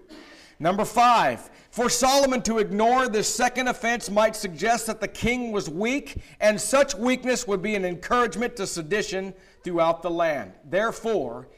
Number 0.58 0.84
five, 0.84 1.50
for 1.70 1.88
Solomon 1.88 2.42
to 2.42 2.58
ignore 2.58 3.08
this 3.08 3.34
second 3.34 3.68
offense 3.68 4.10
might 4.10 4.36
suggest 4.36 4.86
that 4.86 5.00
the 5.00 5.08
king 5.08 5.50
was 5.50 5.70
weak, 5.70 6.22
and 6.40 6.60
such 6.60 6.94
weakness 6.94 7.48
would 7.48 7.62
be 7.62 7.74
an 7.74 7.86
encouragement 7.86 8.54
to 8.56 8.66
sedition 8.66 9.32
throughout 9.62 10.02
the 10.02 10.10
land. 10.10 10.52
Therefore, 10.62 11.48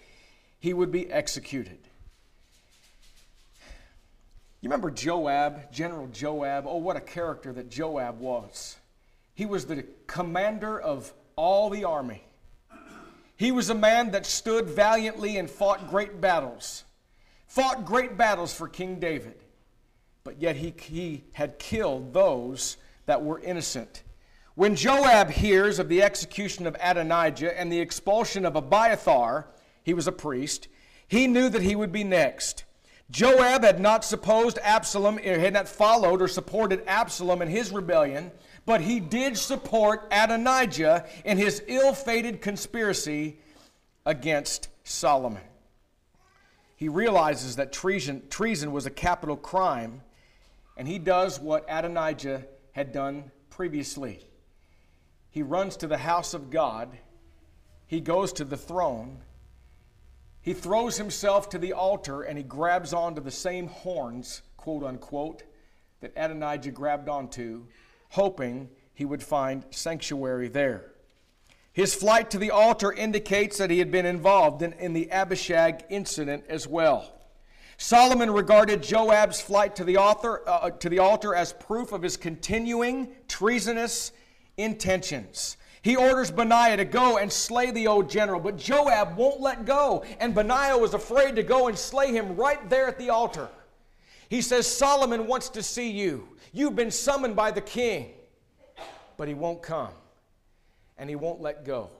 he 0.60 0.72
would 0.72 0.92
be 0.92 1.10
executed. 1.10 1.78
You 4.60 4.70
remember 4.70 4.92
Joab, 4.92 5.72
General 5.72 6.06
Joab? 6.06 6.66
Oh, 6.66 6.78
what 6.78 6.96
a 6.96 7.00
character 7.00 7.52
that 7.52 7.68
Joab 7.68 8.20
was. 8.20 8.76
He 9.36 9.46
was 9.46 9.66
the 9.66 9.84
commander 10.08 10.80
of 10.80 11.14
all 11.36 11.70
the 11.70 11.84
army. 11.84 12.24
He 13.36 13.52
was 13.52 13.70
a 13.70 13.74
man 13.74 14.10
that 14.10 14.26
stood 14.26 14.68
valiantly 14.68 15.36
and 15.36 15.48
fought 15.48 15.88
great 15.88 16.20
battles 16.20 16.82
fought 17.46 17.86
great 17.86 18.16
battles 18.18 18.52
for 18.52 18.68
King 18.68 18.98
David, 18.98 19.42
but 20.24 20.40
yet 20.42 20.56
he, 20.56 20.74
he 20.78 21.24
had 21.32 21.58
killed 21.58 22.12
those 22.12 22.76
that 23.06 23.22
were 23.22 23.40
innocent. 23.40 24.02
When 24.54 24.74
Joab 24.74 25.30
hears 25.30 25.78
of 25.78 25.88
the 25.88 26.02
execution 26.02 26.66
of 26.66 26.76
Adonijah 26.80 27.58
and 27.58 27.70
the 27.70 27.80
expulsion 27.80 28.44
of 28.44 28.56
Abiathar, 28.56 29.46
he 29.82 29.94
was 29.94 30.06
a 30.06 30.12
priest, 30.12 30.68
he 31.08 31.26
knew 31.26 31.48
that 31.48 31.62
he 31.62 31.76
would 31.76 31.92
be 31.92 32.04
next. 32.04 32.64
Joab 33.10 33.62
had 33.62 33.80
not 33.80 34.04
supposed 34.04 34.58
Absalom, 34.62 35.18
had 35.18 35.52
not 35.52 35.68
followed 35.68 36.20
or 36.20 36.28
supported 36.28 36.82
Absalom 36.86 37.40
in 37.40 37.48
his 37.48 37.70
rebellion, 37.70 38.32
but 38.66 38.80
he 38.80 38.98
did 38.98 39.38
support 39.38 40.08
Adonijah 40.10 41.06
in 41.24 41.38
his 41.38 41.62
ill 41.68 41.94
fated 41.94 42.42
conspiracy 42.42 43.38
against 44.04 44.68
Solomon. 44.82 45.42
He 46.74 46.88
realizes 46.88 47.56
that 47.56 47.72
treason, 47.72 48.24
treason 48.28 48.72
was 48.72 48.84
a 48.84 48.90
capital 48.90 49.36
crime, 49.36 50.02
and 50.76 50.86
he 50.86 50.98
does 50.98 51.40
what 51.40 51.64
Adonijah 51.68 52.44
had 52.72 52.92
done 52.92 53.30
previously. 53.48 54.20
He 55.30 55.42
runs 55.42 55.76
to 55.78 55.86
the 55.86 55.96
house 55.96 56.34
of 56.34 56.50
God, 56.50 56.98
he 57.86 58.00
goes 58.00 58.32
to 58.34 58.44
the 58.44 58.56
throne, 58.56 59.22
he 60.42 60.52
throws 60.52 60.96
himself 60.98 61.48
to 61.50 61.58
the 61.58 61.72
altar, 61.72 62.22
and 62.22 62.36
he 62.36 62.44
grabs 62.44 62.92
onto 62.92 63.22
the 63.22 63.30
same 63.30 63.68
horns, 63.68 64.42
quote 64.56 64.84
unquote, 64.84 65.44
that 66.00 66.12
Adonijah 66.16 66.72
grabbed 66.72 67.08
onto, 67.08 67.66
hoping 68.10 68.68
he 68.94 69.04
would 69.04 69.22
find 69.22 69.64
sanctuary 69.70 70.48
there. 70.48 70.92
His 71.72 71.94
flight 71.94 72.30
to 72.30 72.38
the 72.38 72.50
altar 72.50 72.90
indicates 72.92 73.58
that 73.58 73.70
he 73.70 73.78
had 73.78 73.90
been 73.90 74.06
involved 74.06 74.62
in, 74.62 74.72
in 74.74 74.94
the 74.94 75.10
Abishag 75.10 75.84
incident 75.90 76.44
as 76.48 76.66
well. 76.66 77.12
Solomon 77.76 78.30
regarded 78.30 78.82
Joab's 78.82 79.40
flight 79.40 79.76
to 79.76 79.84
the, 79.84 79.98
author, 79.98 80.42
uh, 80.48 80.70
to 80.70 80.88
the 80.88 80.98
altar 81.00 81.34
as 81.34 81.52
proof 81.52 81.92
of 81.92 82.00
his 82.00 82.16
continuing 82.16 83.08
treasonous 83.28 84.12
intentions. 84.56 85.58
He 85.82 85.94
orders 85.94 86.30
Benaiah 86.30 86.78
to 86.78 86.84
go 86.84 87.18
and 87.18 87.30
slay 87.30 87.70
the 87.70 87.86
old 87.86 88.08
general, 88.08 88.40
but 88.40 88.56
Joab 88.56 89.16
won't 89.16 89.40
let 89.40 89.66
go, 89.66 90.02
and 90.18 90.34
Benaiah 90.34 90.78
was 90.78 90.94
afraid 90.94 91.36
to 91.36 91.42
go 91.42 91.68
and 91.68 91.78
slay 91.78 92.12
him 92.12 92.36
right 92.36 92.68
there 92.70 92.88
at 92.88 92.98
the 92.98 93.10
altar. 93.10 93.48
He 94.28 94.42
says, 94.42 94.66
Solomon 94.66 95.26
wants 95.26 95.50
to 95.50 95.62
see 95.62 95.90
you. 95.90 96.26
You've 96.56 96.74
been 96.74 96.90
summoned 96.90 97.36
by 97.36 97.50
the 97.50 97.60
king, 97.60 98.12
but 99.18 99.28
he 99.28 99.34
won't 99.34 99.62
come 99.62 99.92
and 100.96 101.10
he 101.10 101.14
won't 101.14 101.42
let 101.42 101.66
go. 101.66 101.90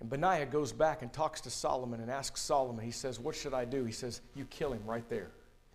And 0.00 0.10
Benaiah 0.10 0.46
goes 0.46 0.72
back 0.72 1.02
and 1.02 1.12
talks 1.12 1.40
to 1.42 1.50
Solomon 1.50 2.00
and 2.00 2.10
asks 2.10 2.40
Solomon, 2.40 2.84
he 2.84 2.90
says, 2.90 3.20
What 3.20 3.36
should 3.36 3.54
I 3.54 3.64
do? 3.64 3.84
He 3.84 3.92
says, 3.92 4.22
You 4.34 4.44
kill 4.46 4.72
him 4.72 4.82
right 4.84 5.08
there. 5.08 5.30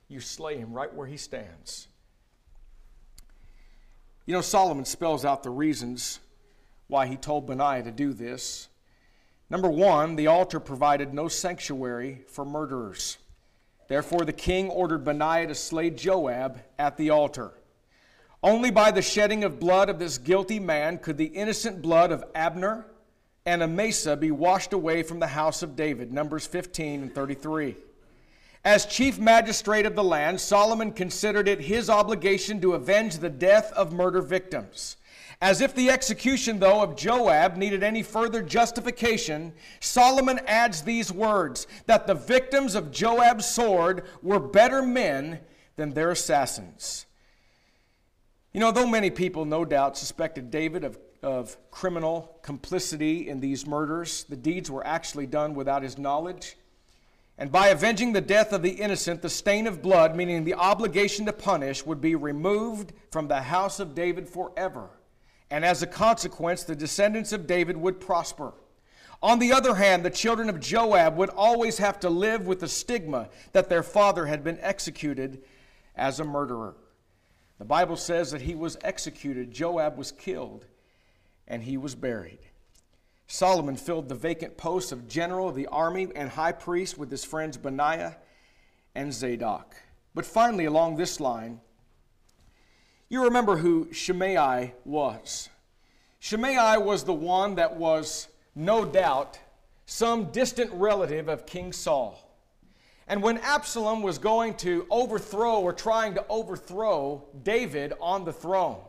You 0.10 0.20
slay 0.20 0.58
him 0.58 0.74
right 0.74 0.94
where 0.94 1.08
he 1.08 1.16
stands. 1.16 1.88
You 4.26 4.34
know, 4.34 4.42
Solomon 4.42 4.84
spells 4.84 5.24
out 5.24 5.42
the 5.42 5.52
reasons 5.52 6.20
why 6.88 7.08
he 7.08 7.16
told 7.16 7.48
Benaiah 7.48 7.84
to 7.84 7.92
do 7.92 8.12
this. 8.12 8.68
Number 9.50 9.70
one, 9.70 10.18
the 10.18 10.28
altar 10.28 10.60
provided 10.60 11.14
no 11.14 11.30
sanctuary 11.30 12.24
for 12.28 12.44
murderers. 12.44 13.20
Therefore, 13.92 14.24
the 14.24 14.32
king 14.32 14.70
ordered 14.70 15.04
Benaiah 15.04 15.48
to 15.48 15.54
slay 15.54 15.90
Joab 15.90 16.62
at 16.80 16.96
the 16.96 17.10
altar. 17.10 17.52
Only 18.42 18.72
by 18.72 18.90
the 18.92 19.02
shedding 19.02 19.44
of 19.44 19.60
blood 19.60 19.90
of 19.90 20.00
this 20.00 20.18
guilty 20.18 20.62
man 20.62 20.98
could 20.98 21.18
the 21.18 21.26
innocent 21.26 21.82
blood 21.82 22.14
of 22.14 22.24
Abner 22.34 22.86
and 23.46 23.62
Amasa 23.62 24.16
be 24.16 24.32
washed 24.32 24.72
away 24.72 25.04
from 25.04 25.20
the 25.20 25.28
house 25.28 25.62
of 25.62 25.76
David. 25.76 26.14
Numbers 26.14 26.48
15 26.48 27.02
and 27.02 27.14
33. 27.14 27.76
As 28.64 28.86
chief 28.86 29.20
magistrate 29.20 29.86
of 29.86 29.96
the 29.96 30.06
land, 30.06 30.40
Solomon 30.40 30.94
considered 30.94 31.50
it 31.50 31.60
his 31.60 31.90
obligation 31.90 32.62
to 32.62 32.76
avenge 32.76 33.18
the 33.18 33.30
death 33.30 33.74
of 33.74 33.92
murder 33.92 34.22
victims. 34.22 34.96
As 35.42 35.60
if 35.60 35.74
the 35.74 35.90
execution, 35.90 36.60
though, 36.60 36.84
of 36.84 36.96
Joab 36.96 37.58
needed 37.58 37.82
any 37.82 38.04
further 38.04 38.44
justification, 38.44 39.54
Solomon 39.80 40.40
adds 40.46 40.84
these 40.84 41.12
words 41.12 41.66
that 41.88 42.06
the 42.06 42.14
victims 42.14 42.76
of 42.76 42.92
Joab's 42.92 43.48
sword 43.48 44.04
were 44.22 44.40
better 44.40 44.84
men 44.84 45.40
than 45.78 45.94
their 45.94 46.12
assassins. 46.12 47.08
You 48.54 48.60
know, 48.60 48.72
though 48.72 48.86
many 48.86 49.10
people 49.10 49.46
no 49.46 49.66
doubt 49.66 49.98
suspected 49.98 50.52
David 50.52 50.84
of, 50.84 51.00
of 51.24 51.58
criminal 51.72 52.38
complicity 52.44 53.28
in 53.28 53.40
these 53.40 53.66
murders, 53.66 54.26
the 54.26 54.36
deeds 54.36 54.70
were 54.70 54.86
actually 54.86 55.26
done 55.26 55.56
without 55.56 55.82
his 55.82 55.98
knowledge. 55.98 56.56
And 57.40 57.52
by 57.52 57.70
avenging 57.70 58.14
the 58.14 58.22
death 58.22 58.54
of 58.54 58.62
the 58.62 58.70
innocent, 58.70 59.24
the 59.24 59.30
stain 59.30 59.66
of 59.66 59.82
blood, 59.82 60.16
meaning 60.16 60.44
the 60.44 60.54
obligation 60.54 61.26
to 61.26 61.34
punish, 61.34 61.84
would 61.84 62.00
be 62.00 62.14
removed 62.14 62.94
from 63.10 63.28
the 63.28 63.42
house 63.42 63.80
of 63.80 63.96
David 63.96 64.30
forever. 64.30 64.92
And 65.52 65.66
as 65.66 65.84
a 65.84 65.88
consequence, 65.88 66.64
the 66.64 66.76
descendants 66.76 67.34
of 67.34 67.46
David 67.46 67.78
would 67.78 68.00
prosper. 68.00 68.54
On 69.22 69.38
the 69.38 69.54
other 69.54 69.76
hand, 69.76 70.04
the 70.04 70.10
children 70.10 70.50
of 70.50 70.60
Joab 70.60 71.16
would 71.18 71.30
always 71.30 71.78
have 71.78 72.00
to 72.00 72.10
live 72.10 72.48
with 72.48 72.62
the 72.62 72.68
stigma 72.68 73.30
that 73.52 73.70
their 73.70 73.84
father 73.84 74.26
had 74.26 74.44
been 74.44 74.58
executed 74.62 75.44
as 75.96 76.20
a 76.20 76.24
murderer. 76.24 76.76
The 77.60 77.66
Bible 77.66 77.98
says 77.98 78.32
that 78.32 78.42
he 78.42 78.56
was 78.56 78.78
executed, 78.84 79.52
Joab 79.52 79.98
was 79.98 80.12
killed, 80.12 80.66
and 81.48 81.62
he 81.62 81.78
was 81.78 81.94
buried. 81.94 82.40
Solomon 83.28 83.76
filled 83.76 84.10
the 84.10 84.16
vacant 84.16 84.58
posts 84.58 84.92
of 84.92 85.08
general 85.08 85.50
of 85.50 85.56
the 85.56 85.68
army 85.68 86.08
and 86.16 86.30
high 86.30 86.52
priest 86.54 86.98
with 86.98 87.12
his 87.12 87.24
friends 87.24 87.58
Benaiah 87.58 88.18
and 88.96 89.14
Zadok. 89.14 89.76
But 90.16 90.26
finally, 90.26 90.66
along 90.66 90.96
this 90.96 91.20
line, 91.20 91.62
you 93.12 93.26
remember 93.26 93.58
who 93.58 93.90
Shimei 93.92 94.74
was. 94.86 95.50
Shimei 96.20 96.78
was 96.78 97.04
the 97.04 97.14
one 97.14 97.56
that 97.56 97.76
was, 97.76 98.30
no 98.56 98.86
doubt, 98.86 99.38
some 99.86 100.32
distant 100.32 100.72
relative 100.72 101.28
of 101.28 101.46
King 101.46 101.74
Saul. 101.74 102.18
And 103.10 103.22
when 103.22 103.38
Absalom 103.40 104.02
was 104.02 104.18
going 104.18 104.54
to 104.60 104.88
overthrow 104.90 105.60
or 105.60 105.74
trying 105.74 106.14
to 106.14 106.26
overthrow 106.30 107.26
David 107.44 107.92
on 108.00 108.24
the 108.24 108.32
throne, 108.32 108.80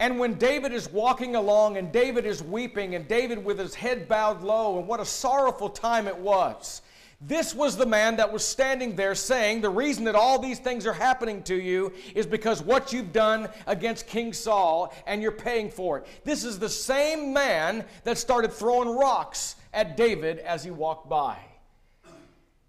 and 0.00 0.18
when 0.18 0.34
David 0.34 0.72
is 0.72 0.90
walking 0.90 1.36
along 1.36 1.76
and 1.76 1.92
David 1.92 2.26
is 2.26 2.42
weeping 2.42 2.96
and 2.96 3.06
David 3.06 3.44
with 3.44 3.60
his 3.60 3.76
head 3.76 4.08
bowed 4.08 4.42
low, 4.42 4.80
and 4.80 4.88
what 4.88 4.98
a 4.98 5.04
sorrowful 5.04 5.68
time 5.68 6.08
it 6.08 6.18
was. 6.18 6.82
This 7.26 7.54
was 7.54 7.76
the 7.76 7.86
man 7.86 8.16
that 8.16 8.32
was 8.32 8.44
standing 8.44 8.96
there 8.96 9.14
saying, 9.14 9.62
The 9.62 9.70
reason 9.70 10.04
that 10.04 10.14
all 10.14 10.38
these 10.38 10.58
things 10.58 10.86
are 10.86 10.92
happening 10.92 11.42
to 11.44 11.54
you 11.54 11.92
is 12.14 12.26
because 12.26 12.62
what 12.62 12.92
you've 12.92 13.12
done 13.12 13.48
against 13.66 14.06
King 14.06 14.34
Saul 14.34 14.92
and 15.06 15.22
you're 15.22 15.32
paying 15.32 15.70
for 15.70 15.98
it. 15.98 16.06
This 16.24 16.44
is 16.44 16.58
the 16.58 16.68
same 16.68 17.32
man 17.32 17.86
that 18.04 18.18
started 18.18 18.52
throwing 18.52 18.90
rocks 18.90 19.56
at 19.72 19.96
David 19.96 20.38
as 20.40 20.64
he 20.64 20.70
walked 20.70 21.08
by. 21.08 21.38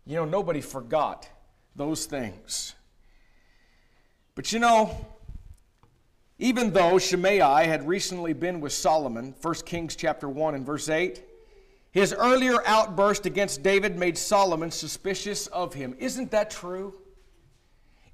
You 0.05 0.15
know, 0.15 0.25
nobody 0.25 0.61
forgot 0.61 1.27
those 1.75 2.05
things. 2.05 2.75
But 4.35 4.53
you 4.53 4.59
know, 4.59 5.05
even 6.39 6.71
though 6.71 6.97
Shimei 6.97 7.39
had 7.39 7.87
recently 7.87 8.31
been 8.31 8.61
with 8.61 8.71
Solomon, 8.71 9.35
1 9.41 9.53
Kings 9.65 9.95
chapter 9.97 10.29
1 10.29 10.55
and 10.55 10.65
verse 10.65 10.87
8, 10.87 11.21
his 11.95 12.12
earlier 12.12 12.58
outburst 12.65 13.25
against 13.25 13.63
David 13.63 13.97
made 13.97 14.17
Solomon 14.17 14.69
suspicious 14.69 15.47
of 15.47 15.73
him. 15.73 15.95
Isn't 15.97 16.29
that 16.31 16.51
true? 16.51 16.93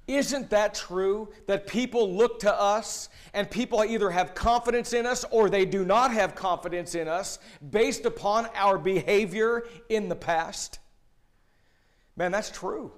Isn't 0.06 0.50
that 0.50 0.74
true 0.74 1.30
that 1.48 1.66
people 1.66 2.14
look 2.14 2.38
to 2.40 2.54
us 2.54 3.08
and 3.34 3.50
people 3.50 3.84
either 3.84 4.08
have 4.08 4.36
confidence 4.36 4.92
in 4.92 5.04
us 5.04 5.24
or 5.32 5.50
they 5.50 5.64
do 5.64 5.84
not 5.84 6.12
have 6.12 6.36
confidence 6.36 6.94
in 6.94 7.08
us 7.08 7.40
based 7.70 8.04
upon 8.04 8.46
our 8.54 8.78
behavior 8.78 9.64
in 9.88 10.08
the 10.08 10.14
past? 10.14 10.78
Man, 12.14 12.30
that's 12.30 12.50
true. 12.50 12.92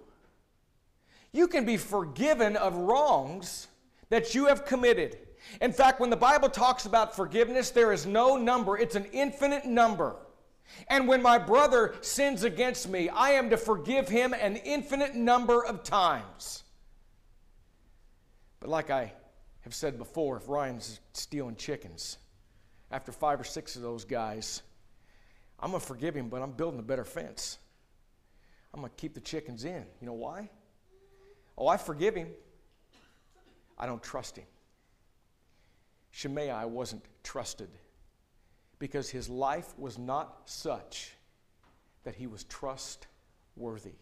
You 1.32 1.48
can 1.48 1.64
be 1.64 1.78
forgiven 1.78 2.56
of 2.56 2.76
wrongs 2.76 3.68
that 4.10 4.34
you 4.34 4.48
have 4.48 4.66
committed. 4.66 5.16
In 5.62 5.72
fact, 5.72 5.98
when 5.98 6.10
the 6.10 6.16
Bible 6.16 6.50
talks 6.50 6.84
about 6.84 7.16
forgiveness, 7.16 7.70
there 7.70 7.90
is 7.90 8.04
no 8.04 8.36
number, 8.36 8.76
it's 8.76 8.96
an 8.96 9.06
infinite 9.14 9.64
number. 9.64 10.16
And 10.88 11.08
when 11.08 11.22
my 11.22 11.38
brother 11.38 11.94
sins 12.00 12.42
against 12.44 12.88
me, 12.88 13.08
I 13.08 13.30
am 13.32 13.50
to 13.50 13.56
forgive 13.56 14.08
him 14.08 14.34
an 14.34 14.56
infinite 14.56 15.14
number 15.14 15.64
of 15.64 15.82
times. 15.82 16.64
But 18.60 18.70
like 18.70 18.90
I 18.90 19.12
have 19.60 19.74
said 19.74 19.98
before, 19.98 20.36
if 20.36 20.48
Ryan's 20.48 21.00
stealing 21.12 21.56
chickens, 21.56 22.18
after 22.90 23.12
five 23.12 23.40
or 23.40 23.44
six 23.44 23.76
of 23.76 23.82
those 23.82 24.04
guys, 24.04 24.62
I'm 25.60 25.70
going 25.70 25.80
to 25.80 25.86
forgive 25.86 26.14
him, 26.14 26.28
but 26.28 26.42
I'm 26.42 26.52
building 26.52 26.80
a 26.80 26.82
better 26.82 27.04
fence. 27.04 27.58
I'm 28.72 28.80
going 28.80 28.90
to 28.90 28.96
keep 28.96 29.14
the 29.14 29.20
chickens 29.20 29.64
in. 29.64 29.84
You 30.00 30.06
know 30.06 30.14
why? 30.14 30.50
Oh, 31.56 31.68
I 31.68 31.76
forgive 31.76 32.14
him. 32.14 32.28
I 33.78 33.86
don't 33.86 34.02
trust 34.02 34.36
him. 34.36 34.46
Shimei 36.10 36.64
wasn't 36.64 37.04
trusted 37.22 37.68
because 38.84 39.08
his 39.08 39.30
life 39.30 39.72
was 39.78 39.98
not 39.98 40.42
such 40.44 41.14
that 42.02 42.14
he 42.14 42.26
was 42.26 42.44
trustworthy. 42.44 43.94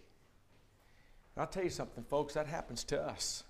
And 1.36 1.38
I'll 1.38 1.46
tell 1.46 1.62
you 1.62 1.70
something, 1.70 2.02
folks, 2.02 2.34
that 2.34 2.48
happens 2.48 2.82
to 2.86 3.00
us. 3.00 3.44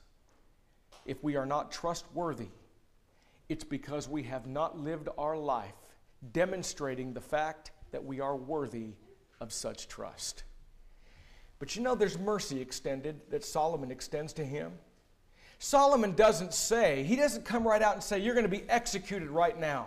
If 1.07 1.25
we 1.25 1.37
are 1.37 1.47
not 1.47 1.73
trustworthy, 1.73 2.51
it's 3.49 3.64
because 3.64 4.11
we 4.11 4.25
have 4.25 4.47
not 4.47 4.79
lived 4.79 5.09
our 5.16 5.35
life 5.35 5.73
demonstrating 6.33 7.14
the 7.14 7.23
fact 7.23 7.71
that 7.92 8.05
we 8.05 8.21
are 8.21 8.37
worthy 8.37 8.90
of 9.40 9.55
such 9.55 9.88
trust. 9.88 10.45
But 11.59 11.75
you 11.77 11.83
know, 11.83 11.95
there's 11.95 12.18
mercy 12.18 12.61
extended 12.61 13.23
that 13.31 13.42
Solomon 13.42 13.90
extends 13.90 14.35
to 14.35 14.45
him. 14.45 14.73
Solomon 15.59 16.12
doesn't 16.14 16.53
say, 16.53 17.05
he 17.05 17.16
doesn't 17.16 17.47
come 17.47 17.66
right 17.66 17.81
out 17.81 17.95
and 17.95 18.03
say, 18.03 18.18
You're 18.18 18.35
going 18.35 18.45
to 18.45 18.51
be 18.51 18.68
executed 18.68 19.31
right 19.31 19.59
now. 19.59 19.87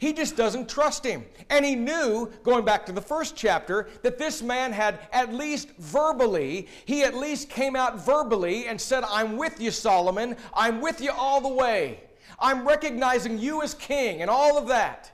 He 0.00 0.14
just 0.14 0.34
doesn't 0.34 0.70
trust 0.70 1.04
him. 1.04 1.26
And 1.50 1.62
he 1.62 1.74
knew, 1.74 2.32
going 2.42 2.64
back 2.64 2.86
to 2.86 2.92
the 2.92 3.02
first 3.02 3.36
chapter, 3.36 3.86
that 4.00 4.16
this 4.16 4.40
man 4.40 4.72
had 4.72 4.98
at 5.12 5.34
least 5.34 5.68
verbally, 5.76 6.68
he 6.86 7.02
at 7.02 7.14
least 7.14 7.50
came 7.50 7.76
out 7.76 8.02
verbally 8.02 8.66
and 8.66 8.80
said, 8.80 9.04
I'm 9.06 9.36
with 9.36 9.60
you, 9.60 9.70
Solomon. 9.70 10.38
I'm 10.54 10.80
with 10.80 11.02
you 11.02 11.10
all 11.12 11.42
the 11.42 11.52
way. 11.52 12.00
I'm 12.38 12.66
recognizing 12.66 13.38
you 13.38 13.60
as 13.62 13.74
king 13.74 14.22
and 14.22 14.30
all 14.30 14.56
of 14.56 14.68
that. 14.68 15.12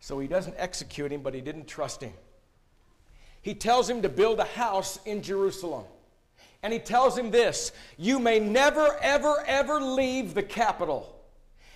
So 0.00 0.18
he 0.18 0.28
doesn't 0.28 0.56
execute 0.58 1.10
him, 1.10 1.22
but 1.22 1.32
he 1.32 1.40
didn't 1.40 1.66
trust 1.66 2.02
him. 2.02 2.12
He 3.40 3.54
tells 3.54 3.88
him 3.88 4.02
to 4.02 4.10
build 4.10 4.40
a 4.40 4.44
house 4.44 4.98
in 5.06 5.22
Jerusalem. 5.22 5.84
And 6.62 6.70
he 6.70 6.78
tells 6.78 7.16
him 7.16 7.30
this 7.30 7.72
You 7.96 8.18
may 8.18 8.38
never, 8.38 8.98
ever, 9.00 9.42
ever 9.46 9.80
leave 9.80 10.34
the 10.34 10.42
capital. 10.42 11.21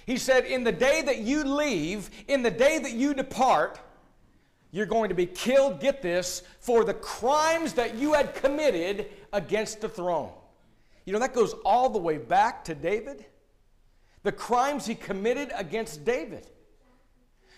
He 0.07 0.17
said, 0.17 0.45
In 0.45 0.65
the 0.65 0.73
day 0.73 1.03
that 1.03 1.19
you 1.19 1.45
leave, 1.45 2.11
in 2.29 2.43
the 2.43 2.51
day 2.51 2.79
that 2.79 2.93
you 2.93 3.13
depart, 3.13 3.81
you're 4.71 4.87
going 4.87 5.09
to 5.09 5.15
be 5.15 5.27
killed, 5.27 5.81
get 5.81 6.01
this, 6.01 6.43
for 6.61 6.85
the 6.85 6.95
crimes 6.95 7.73
that 7.75 7.97
you 7.97 8.13
had 8.13 8.35
committed 8.35 9.11
against 9.33 9.81
the 9.81 9.89
throne. 9.89 10.31
You 11.05 11.13
know, 11.13 11.19
that 11.19 11.35
goes 11.35 11.55
all 11.65 11.91
the 11.91 11.99
way 11.99 12.19
back 12.19 12.65
to 12.65 12.75
David. 12.75 13.25
The 14.23 14.33
crimes 14.33 14.87
he 14.87 14.95
committed 14.95 15.53
against 15.55 16.05
David. 16.05 16.49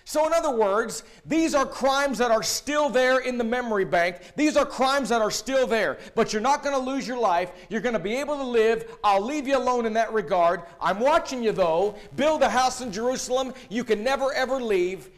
So, 0.08 0.26
in 0.26 0.32
other 0.32 0.56
words, 0.56 1.02
these 1.26 1.54
are 1.54 1.66
crimes 1.66 2.16
that 2.16 2.30
are 2.30 2.42
still 2.42 2.88
there 2.88 3.18
in 3.18 3.36
the 3.36 3.44
memory 3.44 3.84
bank. 3.84 4.16
These 4.36 4.56
are 4.56 4.64
crimes 4.64 5.10
that 5.10 5.20
are 5.20 5.30
still 5.30 5.66
there. 5.66 5.98
But 6.14 6.32
you're 6.32 6.40
not 6.40 6.62
going 6.62 6.74
to 6.74 6.80
lose 6.80 7.06
your 7.06 7.18
life. 7.18 7.52
You're 7.68 7.82
going 7.82 7.92
to 7.92 7.98
be 7.98 8.14
able 8.14 8.38
to 8.38 8.42
live. 8.42 8.90
I'll 9.04 9.20
leave 9.20 9.46
you 9.46 9.58
alone 9.58 9.84
in 9.84 9.92
that 9.92 10.10
regard. 10.14 10.62
I'm 10.80 10.98
watching 10.98 11.42
you, 11.44 11.52
though. 11.52 11.94
Build 12.16 12.40
a 12.40 12.48
house 12.48 12.80
in 12.80 12.90
Jerusalem. 12.90 13.52
You 13.68 13.84
can 13.84 14.02
never, 14.02 14.32
ever 14.32 14.62
leave. 14.62 15.10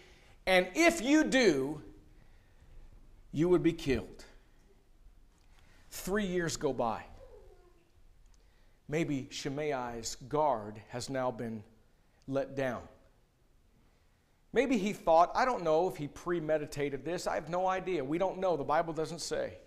And 0.49 0.67
if 0.75 1.01
you 1.01 1.23
do, 1.23 1.81
you 3.31 3.49
would 3.49 3.63
be 3.63 3.73
killed. 3.73 4.25
Three 5.93 6.27
years 6.27 6.57
go 6.57 6.73
by. 6.73 7.05
Maybe 8.89 9.29
Shimei's 9.31 10.17
guard 10.29 10.83
has 10.89 11.09
now 11.09 11.31
been 11.31 11.63
let 12.27 12.57
down. 12.57 12.83
Maybe 14.53 14.79
he 14.79 14.93
thought, 14.93 15.31
I 15.35 15.45
don't 15.45 15.63
know 15.63 15.89
if 15.89 15.97
he 15.97 16.09
premeditated 16.09 17.05
this. 17.05 17.27
I 17.27 17.35
have 17.35 17.49
no 17.49 17.69
idea. 17.69 18.05
We 18.05 18.19
don't 18.19 18.39
know. 18.39 18.57
The 18.57 18.65
Bible 18.65 18.93
doesn't 18.93 19.21
say. 19.21 19.59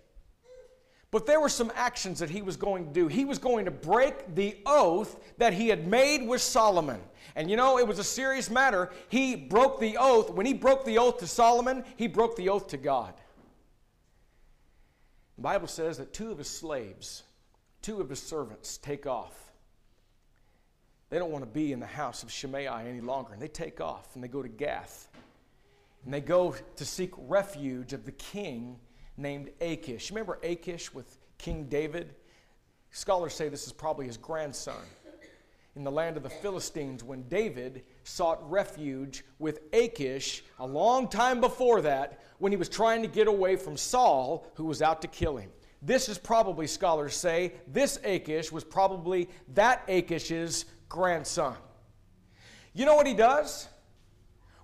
But 1.10 1.26
there 1.28 1.40
were 1.40 1.48
some 1.48 1.72
actions 1.76 2.20
that 2.20 2.32
he 2.32 2.42
was 2.42 2.58
going 2.58 2.88
to 2.88 2.92
do. 2.92 3.08
He 3.08 3.24
was 3.24 3.38
going 3.38 3.66
to 3.66 3.72
break 3.72 4.34
the 4.34 4.58
oath 4.66 5.16
that 5.38 5.54
he 5.54 5.68
had 5.68 5.88
made 5.88 6.28
with 6.28 6.42
Solomon. 6.42 7.00
And 7.36 7.50
you 7.50 7.56
know, 7.56 7.78
it 7.78 7.88
was 7.88 8.00
a 8.00 8.04
serious 8.04 8.50
matter. 8.50 8.92
He 9.10 9.36
broke 9.36 9.80
the 9.80 9.98
oath. 9.98 10.32
When 10.32 10.46
he 10.46 10.56
broke 10.56 10.86
the 10.86 10.98
oath 10.98 11.20
to 11.20 11.28
Solomon, 11.28 11.86
he 11.98 12.08
broke 12.08 12.36
the 12.36 12.50
oath 12.50 12.68
to 12.70 12.78
God. 12.78 13.14
The 15.36 15.44
Bible 15.44 15.68
says 15.68 15.98
that 16.00 16.14
two 16.14 16.32
of 16.32 16.40
his 16.40 16.50
slaves, 16.50 17.24
two 17.82 18.02
of 18.02 18.10
his 18.10 18.22
servants, 18.22 18.78
take 18.78 19.06
off. 19.06 19.53
They 21.14 21.20
don't 21.20 21.30
want 21.30 21.44
to 21.44 21.52
be 21.52 21.74
in 21.74 21.80
the 21.80 21.86
house 21.86 22.24
of 22.24 22.32
Shimei 22.32 22.66
any 22.66 23.00
longer. 23.00 23.34
And 23.34 23.40
they 23.40 23.48
take 23.48 23.80
off 23.80 24.16
and 24.16 24.24
they 24.24 24.28
go 24.28 24.42
to 24.42 24.50
Gath. 24.50 25.10
And 26.06 26.12
they 26.12 26.22
go 26.22 26.56
to 26.76 26.86
seek 26.86 27.12
refuge 27.16 27.94
of 27.94 28.04
the 28.04 28.14
king 28.14 28.80
named 29.16 29.52
Achish. 29.62 30.10
Remember 30.10 30.40
Achish 30.42 30.92
with 30.92 31.20
King 31.38 31.66
David? 31.66 32.16
Scholars 32.90 33.36
say 33.36 33.48
this 33.48 33.68
is 33.68 33.72
probably 33.72 34.08
his 34.08 34.18
grandson. 34.18 34.82
In 35.76 35.84
the 35.84 35.92
land 35.92 36.18
of 36.18 36.24
the 36.24 36.32
Philistines, 36.32 37.04
when 37.04 37.22
David 37.30 37.84
sought 38.04 38.50
refuge 38.50 39.24
with 39.38 39.60
Achish 39.72 40.44
a 40.58 40.66
long 40.66 41.08
time 41.08 41.40
before 41.40 41.82
that, 41.82 42.22
when 42.40 42.52
he 42.52 42.58
was 42.58 42.70
trying 42.70 43.04
to 43.04 43.08
get 43.08 43.28
away 43.28 43.56
from 43.56 43.78
Saul, 43.78 44.48
who 44.56 44.66
was 44.66 44.82
out 44.82 45.00
to 45.04 45.08
kill 45.08 45.38
him. 45.38 45.52
This 45.84 46.10
is 46.10 46.18
probably, 46.18 46.66
scholars 46.66 47.14
say, 47.14 47.54
this 47.68 48.00
Achish 48.04 48.52
was 48.52 48.64
probably 48.64 49.30
that 49.54 49.84
Achish's 49.88 50.66
grandson. 50.94 51.56
You 52.74 52.86
know 52.86 52.96
what 52.96 53.08
he 53.08 53.16
does? 53.16 53.68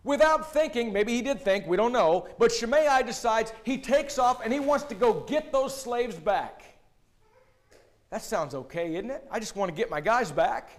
Without 0.04 0.54
thinking, 0.54 0.94
maybe 0.94 1.14
he 1.14 1.22
did 1.24 1.42
think, 1.42 1.66
we 1.68 1.76
don't 1.76 1.92
know, 1.92 2.28
but 2.38 2.52
Shimei 2.52 3.02
decides 3.04 3.52
he 3.64 3.80
takes 3.80 4.18
off 4.18 4.44
and 4.44 4.54
he 4.54 4.60
wants 4.60 4.86
to 4.86 4.96
go 4.96 5.22
get 5.22 5.52
those 5.52 5.76
slaves 5.76 6.16
back. 6.16 6.64
That 8.12 8.22
sounds 8.22 8.54
okay, 8.56 8.96
isn't 8.96 9.10
it? 9.10 9.28
I 9.30 9.40
just 9.40 9.56
want 9.56 9.70
to 9.70 9.76
get 9.76 9.90
my 9.90 10.02
guys 10.02 10.32
back. 10.32 10.70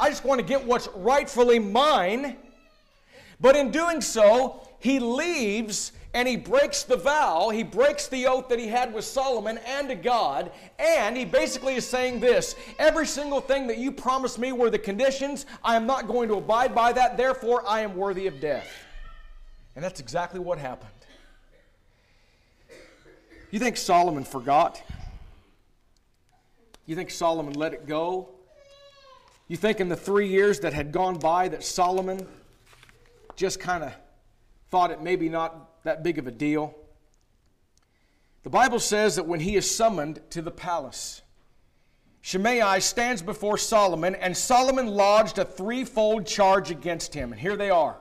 I 0.00 0.08
just 0.08 0.24
want 0.24 0.40
to 0.40 0.46
get 0.46 0.64
what's 0.64 0.88
rightfully 0.94 1.58
mine. 1.58 2.36
But 3.40 3.56
in 3.56 3.70
doing 3.70 4.00
so, 4.00 4.66
he 4.80 4.98
leaves 4.98 5.92
and 6.14 6.28
he 6.28 6.36
breaks 6.36 6.84
the 6.84 6.96
vow, 6.96 7.50
he 7.50 7.64
breaks 7.64 8.06
the 8.06 8.26
oath 8.26 8.48
that 8.48 8.58
he 8.60 8.68
had 8.68 8.94
with 8.94 9.04
Solomon 9.04 9.58
and 9.66 9.88
to 9.88 9.96
God, 9.96 10.52
and 10.78 11.16
he 11.16 11.24
basically 11.24 11.74
is 11.74 11.86
saying 11.86 12.20
this 12.20 12.54
every 12.78 13.06
single 13.06 13.40
thing 13.40 13.66
that 13.66 13.78
you 13.78 13.90
promised 13.90 14.38
me 14.38 14.52
were 14.52 14.70
the 14.70 14.78
conditions, 14.78 15.44
I 15.64 15.74
am 15.74 15.86
not 15.86 16.06
going 16.06 16.28
to 16.28 16.36
abide 16.36 16.72
by 16.72 16.92
that, 16.92 17.16
therefore 17.16 17.64
I 17.68 17.80
am 17.80 17.96
worthy 17.96 18.28
of 18.28 18.40
death. 18.40 18.68
And 19.74 19.84
that's 19.84 19.98
exactly 19.98 20.38
what 20.38 20.58
happened. 20.58 20.90
You 23.50 23.58
think 23.58 23.76
Solomon 23.76 24.24
forgot? 24.24 24.80
You 26.86 26.94
think 26.94 27.10
Solomon 27.10 27.54
let 27.54 27.72
it 27.72 27.86
go? 27.86 28.28
You 29.48 29.56
think 29.56 29.80
in 29.80 29.88
the 29.88 29.96
three 29.96 30.28
years 30.28 30.60
that 30.60 30.72
had 30.72 30.92
gone 30.92 31.18
by 31.18 31.48
that 31.48 31.64
Solomon 31.64 32.26
just 33.34 33.58
kind 33.58 33.82
of 33.82 33.92
thought 34.70 34.92
it 34.92 35.02
maybe 35.02 35.28
not 35.28 35.73
that 35.84 36.02
big 36.02 36.18
of 36.18 36.26
a 36.26 36.30
deal. 36.32 36.74
The 38.42 38.50
Bible 38.50 38.80
says 38.80 39.16
that 39.16 39.26
when 39.26 39.40
he 39.40 39.56
is 39.56 39.74
summoned 39.74 40.20
to 40.30 40.42
the 40.42 40.50
palace, 40.50 41.22
Shimei 42.20 42.80
stands 42.80 43.22
before 43.22 43.58
Solomon, 43.58 44.14
and 44.14 44.36
Solomon 44.36 44.86
lodged 44.86 45.38
a 45.38 45.44
threefold 45.44 46.26
charge 46.26 46.70
against 46.70 47.14
him. 47.14 47.32
And 47.32 47.40
here 47.40 47.56
they 47.56 47.70
are. 47.70 47.98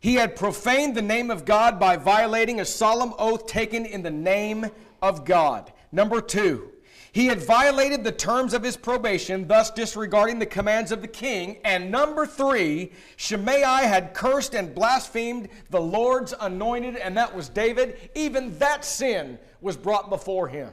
He 0.00 0.14
had 0.14 0.36
profaned 0.36 0.94
the 0.94 1.02
name 1.02 1.30
of 1.30 1.44
God 1.44 1.80
by 1.80 1.96
violating 1.96 2.60
a 2.60 2.64
solemn 2.64 3.14
oath 3.18 3.46
taken 3.46 3.84
in 3.84 4.02
the 4.02 4.10
name 4.10 4.66
of 5.02 5.24
God. 5.24 5.72
Number 5.90 6.20
two, 6.20 6.70
he 7.18 7.26
had 7.26 7.42
violated 7.42 8.04
the 8.04 8.12
terms 8.12 8.54
of 8.54 8.62
his 8.62 8.76
probation, 8.76 9.48
thus 9.48 9.72
disregarding 9.72 10.38
the 10.38 10.46
commands 10.46 10.92
of 10.92 11.02
the 11.02 11.08
king. 11.08 11.58
And 11.64 11.90
number 11.90 12.24
three, 12.24 12.92
Shimei 13.16 13.60
had 13.60 14.14
cursed 14.14 14.54
and 14.54 14.72
blasphemed 14.72 15.48
the 15.68 15.80
Lord's 15.80 16.32
anointed, 16.40 16.94
and 16.94 17.16
that 17.16 17.34
was 17.34 17.48
David. 17.48 18.10
Even 18.14 18.56
that 18.60 18.84
sin 18.84 19.36
was 19.60 19.76
brought 19.76 20.10
before 20.10 20.46
him. 20.46 20.70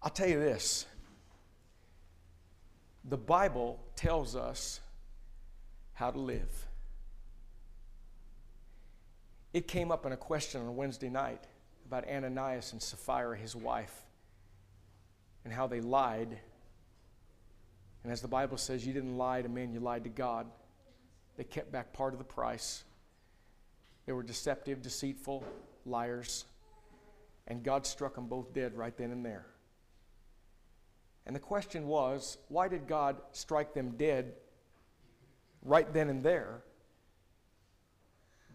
I'll 0.00 0.10
tell 0.12 0.28
you 0.28 0.38
this 0.38 0.86
the 3.04 3.18
Bible 3.18 3.80
tells 3.96 4.36
us 4.36 4.78
how 5.94 6.12
to 6.12 6.18
live. 6.20 6.68
It 9.52 9.66
came 9.66 9.90
up 9.90 10.06
in 10.06 10.12
a 10.12 10.16
question 10.16 10.60
on 10.60 10.76
Wednesday 10.76 11.10
night 11.10 11.48
about 11.92 12.08
Ananias 12.08 12.72
and 12.72 12.80
Sapphira, 12.80 13.36
his 13.36 13.54
wife, 13.54 13.92
and 15.44 15.52
how 15.52 15.66
they 15.66 15.82
lied. 15.82 16.38
And 18.02 18.10
as 18.10 18.22
the 18.22 18.28
Bible 18.28 18.56
says, 18.56 18.86
you 18.86 18.94
didn't 18.94 19.18
lie 19.18 19.42
to 19.42 19.48
men, 19.50 19.74
you 19.74 19.80
lied 19.80 20.04
to 20.04 20.08
God. 20.08 20.46
They 21.36 21.44
kept 21.44 21.70
back 21.70 21.92
part 21.92 22.14
of 22.14 22.18
the 22.18 22.24
price. 22.24 22.84
They 24.06 24.14
were 24.14 24.22
deceptive, 24.22 24.80
deceitful, 24.80 25.44
liars. 25.84 26.46
And 27.46 27.62
God 27.62 27.86
struck 27.86 28.14
them 28.14 28.26
both 28.26 28.54
dead 28.54 28.74
right 28.74 28.96
then 28.96 29.10
and 29.10 29.22
there. 29.22 29.44
And 31.26 31.36
the 31.36 31.40
question 31.40 31.86
was 31.86 32.38
why 32.48 32.68
did 32.68 32.88
God 32.88 33.18
strike 33.32 33.74
them 33.74 33.96
dead 33.98 34.32
right 35.62 35.92
then 35.92 36.08
and 36.08 36.22
there, 36.22 36.62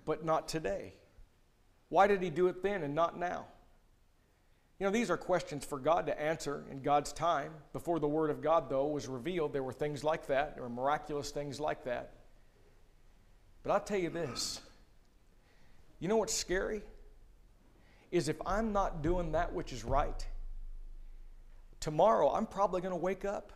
but 0.06 0.26
not 0.26 0.48
today? 0.48 0.96
Why 1.90 2.08
did 2.08 2.22
He 2.22 2.30
do 2.30 2.48
it 2.48 2.62
then 2.62 2.84
and 2.84 2.96
not 2.96 3.18
now? 3.18 3.46
You 4.80 4.86
know, 4.86 4.92
these 4.92 5.10
are 5.10 5.18
questions 5.18 5.66
for 5.66 5.80
God 5.80 6.06
to 6.06 6.22
answer 6.22 6.64
in 6.70 6.82
God's 6.82 7.12
time. 7.12 7.52
Before 7.74 8.00
the 8.00 8.08
Word 8.08 8.30
of 8.30 8.42
God, 8.42 8.70
though, 8.70 8.86
was 8.88 9.08
revealed, 9.08 9.52
there 9.52 9.64
were 9.64 9.74
things 9.74 10.04
like 10.04 10.28
that. 10.28 10.54
There 10.56 10.64
were 10.64 10.70
miraculous 10.70 11.32
things 11.32 11.60
like 11.60 11.84
that. 11.86 12.12
But 13.64 13.72
I'll 13.72 13.80
tell 13.80 14.00
you 14.00 14.10
this 14.10 14.62
you 16.00 16.08
know 16.08 16.18
what's 16.18 16.34
scary? 16.34 16.84
Is 18.12 18.30
if 18.30 18.38
I'm 18.46 18.72
not 18.72 19.02
doing 19.02 19.34
that 19.34 19.52
which 19.52 19.74
is 19.74 19.84
right, 19.84 20.26
tomorrow 21.80 22.30
I'm 22.30 22.46
probably 22.46 22.82
going 22.82 22.94
to 22.94 23.00
wake 23.00 23.26
up 23.26 23.52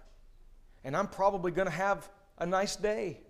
and 0.84 0.98
I'm 0.98 1.08
probably 1.08 1.52
going 1.52 1.68
to 1.68 1.74
have 1.74 2.10
a 2.38 2.46
nice 2.46 2.76
day. 2.76 3.22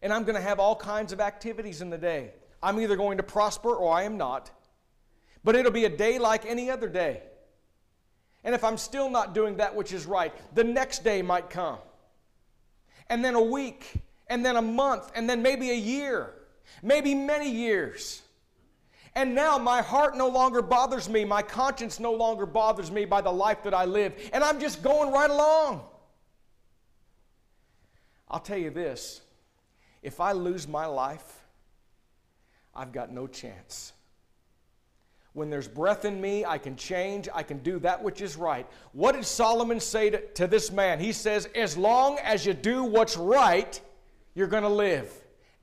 And 0.00 0.12
I'm 0.12 0.24
going 0.24 0.34
to 0.34 0.42
have 0.42 0.58
all 0.58 0.74
kinds 0.74 1.12
of 1.12 1.20
activities 1.20 1.80
in 1.80 1.90
the 1.90 1.98
day. 1.98 2.32
I'm 2.62 2.80
either 2.80 2.96
going 2.96 3.16
to 3.16 3.22
prosper 3.22 3.74
or 3.74 3.92
I 3.92 4.02
am 4.04 4.16
not. 4.16 4.50
But 5.44 5.56
it'll 5.56 5.72
be 5.72 5.84
a 5.84 5.90
day 5.90 6.18
like 6.18 6.46
any 6.46 6.70
other 6.70 6.88
day. 6.88 7.22
And 8.44 8.54
if 8.54 8.64
I'm 8.64 8.76
still 8.76 9.10
not 9.10 9.34
doing 9.34 9.56
that 9.56 9.74
which 9.74 9.92
is 9.92 10.06
right, 10.06 10.32
the 10.54 10.64
next 10.64 11.04
day 11.04 11.22
might 11.22 11.50
come. 11.50 11.78
And 13.08 13.24
then 13.24 13.34
a 13.34 13.42
week, 13.42 13.92
and 14.28 14.44
then 14.44 14.56
a 14.56 14.62
month, 14.62 15.10
and 15.14 15.28
then 15.28 15.42
maybe 15.42 15.70
a 15.70 15.76
year, 15.76 16.34
maybe 16.82 17.14
many 17.14 17.50
years. 17.50 18.22
And 19.14 19.34
now 19.34 19.58
my 19.58 19.82
heart 19.82 20.16
no 20.16 20.28
longer 20.28 20.62
bothers 20.62 21.08
me, 21.08 21.24
my 21.24 21.42
conscience 21.42 22.00
no 22.00 22.12
longer 22.12 22.46
bothers 22.46 22.90
me 22.90 23.04
by 23.04 23.20
the 23.20 23.32
life 23.32 23.62
that 23.64 23.74
I 23.74 23.84
live, 23.84 24.14
and 24.32 24.42
I'm 24.42 24.58
just 24.58 24.82
going 24.82 25.12
right 25.12 25.30
along. 25.30 25.82
I'll 28.28 28.40
tell 28.40 28.58
you 28.58 28.70
this 28.70 29.20
if 30.02 30.18
I 30.18 30.32
lose 30.32 30.66
my 30.66 30.86
life, 30.86 31.41
I've 32.74 32.92
got 32.92 33.12
no 33.12 33.26
chance. 33.26 33.92
When 35.34 35.48
there's 35.48 35.68
breath 35.68 36.04
in 36.04 36.20
me, 36.20 36.44
I 36.44 36.58
can 36.58 36.76
change. 36.76 37.28
I 37.32 37.42
can 37.42 37.58
do 37.58 37.78
that 37.80 38.02
which 38.02 38.20
is 38.20 38.36
right. 38.36 38.66
What 38.92 39.14
did 39.14 39.24
Solomon 39.24 39.80
say 39.80 40.10
to, 40.10 40.20
to 40.34 40.46
this 40.46 40.70
man? 40.70 41.00
He 41.00 41.12
says, 41.12 41.48
As 41.54 41.76
long 41.76 42.18
as 42.18 42.44
you 42.44 42.52
do 42.52 42.84
what's 42.84 43.16
right, 43.16 43.80
you're 44.34 44.46
going 44.46 44.62
to 44.62 44.68
live. 44.68 45.10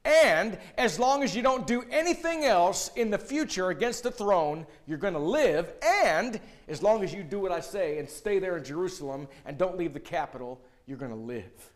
And 0.06 0.58
as 0.78 0.98
long 0.98 1.24
as 1.24 1.36
you 1.36 1.44
don't 1.44 1.68
do 1.68 1.84
anything 1.92 2.46
else 2.46 2.90
in 2.96 3.12
the 3.12 3.18
future 3.18 3.70
against 3.70 4.04
the 4.04 4.12
throne, 4.12 4.66
you're 4.88 4.98
going 4.98 5.14
to 5.14 5.20
live. 5.20 5.74
And 5.84 6.40
as 6.68 6.82
long 6.82 7.04
as 7.04 7.14
you 7.14 7.22
do 7.22 7.40
what 7.40 7.52
I 7.52 7.60
say 7.60 8.00
and 8.00 8.10
stay 8.10 8.40
there 8.40 8.58
in 8.58 8.64
Jerusalem 8.64 9.28
and 9.46 9.58
don't 9.58 9.78
leave 9.78 9.94
the 9.94 10.00
capital, 10.00 10.62
you're 10.88 10.98
going 10.98 11.12
to 11.12 11.18
live. 11.18 11.72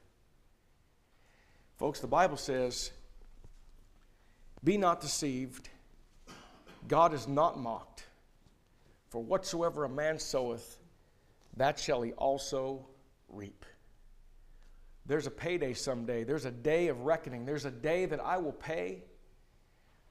Folks, 1.77 1.99
the 1.99 2.07
Bible 2.07 2.37
says, 2.37 2.91
Be 4.63 4.77
not 4.77 5.01
deceived. 5.01 5.69
God 6.87 7.13
is 7.13 7.27
not 7.27 7.59
mocked. 7.59 8.05
For 9.09 9.21
whatsoever 9.21 9.83
a 9.83 9.89
man 9.89 10.19
soweth, 10.19 10.79
that 11.57 11.77
shall 11.77 12.01
he 12.01 12.13
also 12.13 12.87
reap. 13.29 13.65
There's 15.05 15.27
a 15.27 15.31
payday 15.31 15.73
someday. 15.73 16.23
There's 16.23 16.45
a 16.45 16.51
day 16.51 16.87
of 16.87 17.01
reckoning. 17.01 17.45
There's 17.45 17.65
a 17.65 17.71
day 17.71 18.05
that 18.05 18.19
I 18.19 18.37
will 18.37 18.53
pay 18.53 19.03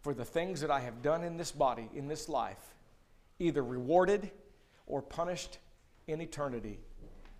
for 0.02 0.12
the 0.12 0.24
things 0.24 0.60
that 0.60 0.70
I 0.70 0.80
have 0.80 1.02
done 1.02 1.24
in 1.24 1.36
this 1.36 1.50
body, 1.50 1.88
in 1.94 2.08
this 2.08 2.28
life, 2.28 2.74
either 3.38 3.62
rewarded 3.62 4.30
or 4.86 5.00
punished 5.00 5.58
in 6.06 6.20
eternity 6.20 6.78